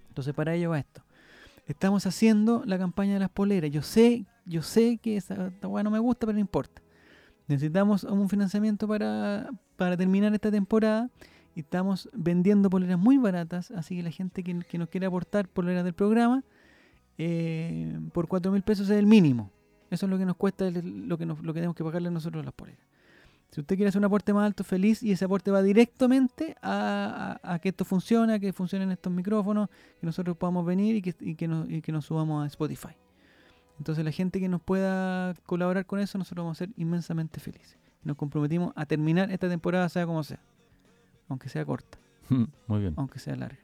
[0.08, 1.02] Entonces, para ello va esto.
[1.66, 3.70] Estamos haciendo la campaña de las poleras.
[3.70, 6.82] Yo sé, yo sé que esa esta weá no me gusta, pero no importa.
[7.46, 11.10] Necesitamos un financiamiento para, para terminar esta temporada.
[11.54, 13.70] Y estamos vendiendo poleras muy baratas.
[13.72, 16.44] Así que la gente que, que nos quiere aportar poleras del programa,
[17.18, 19.50] eh, por 4 mil pesos es el mínimo.
[19.90, 22.10] Eso es lo que nos cuesta, el- lo que, nos- lo que tenemos que pagarle
[22.10, 22.80] nosotros a las poleras.
[23.50, 27.38] Si usted quiere hacer un aporte más alto, feliz, y ese aporte va directamente a,
[27.42, 29.68] a- a que esto funcione, a que funcionen estos micrófonos,
[30.00, 32.94] que nosotros podamos venir y que, y que, nos, y que nos subamos a Spotify.
[33.78, 37.76] Entonces la gente que nos pueda colaborar con eso, nosotros vamos a ser inmensamente felices.
[38.04, 40.40] Nos comprometimos a terminar esta temporada, sea como sea.
[41.28, 41.98] Aunque sea corta,
[42.68, 42.94] Muy bien.
[42.96, 43.58] aunque sea larga.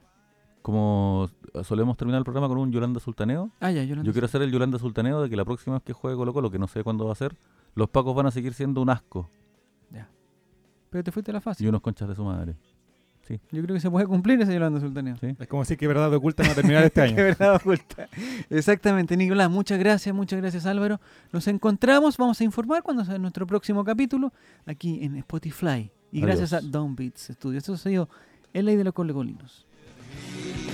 [0.67, 1.31] Como
[1.63, 4.51] solemos terminar el programa con un Yolanda Sultaneo, Ah, ya, yo yo quiero hacer el
[4.51, 7.05] Yolanda Sultaneo de que la próxima vez que juegue Colo Colo, que no sé cuándo
[7.07, 7.37] va a ser,
[7.77, 9.31] los pacos van a seguir siendo un asco
[10.91, 11.69] Pero te fuiste a la y fácil.
[11.69, 12.57] unos conchas de su madre.
[13.29, 15.15] Yo creo que se puede cumplir ese Yolanda Sultaneo.
[15.19, 15.37] ¿sí?
[15.39, 17.15] Es como decir que verdad oculta no va a terminar este año.
[17.15, 18.09] verdad oculta.
[18.51, 19.49] Exactamente, Nicolás.
[19.49, 21.01] Muchas gracias, muchas gracias, Álvaro.
[21.33, 24.33] Nos encontramos, vamos a informar cuando sea nuestro próximo capítulo
[24.65, 25.93] aquí en Spotify.
[26.11, 26.73] Y gracias a Adiós.
[26.73, 27.63] Downbeats Studios.
[27.63, 28.09] Esto ha sido
[28.53, 29.66] El Ley de los Colecolinos.
[30.17, 30.66] Yeah.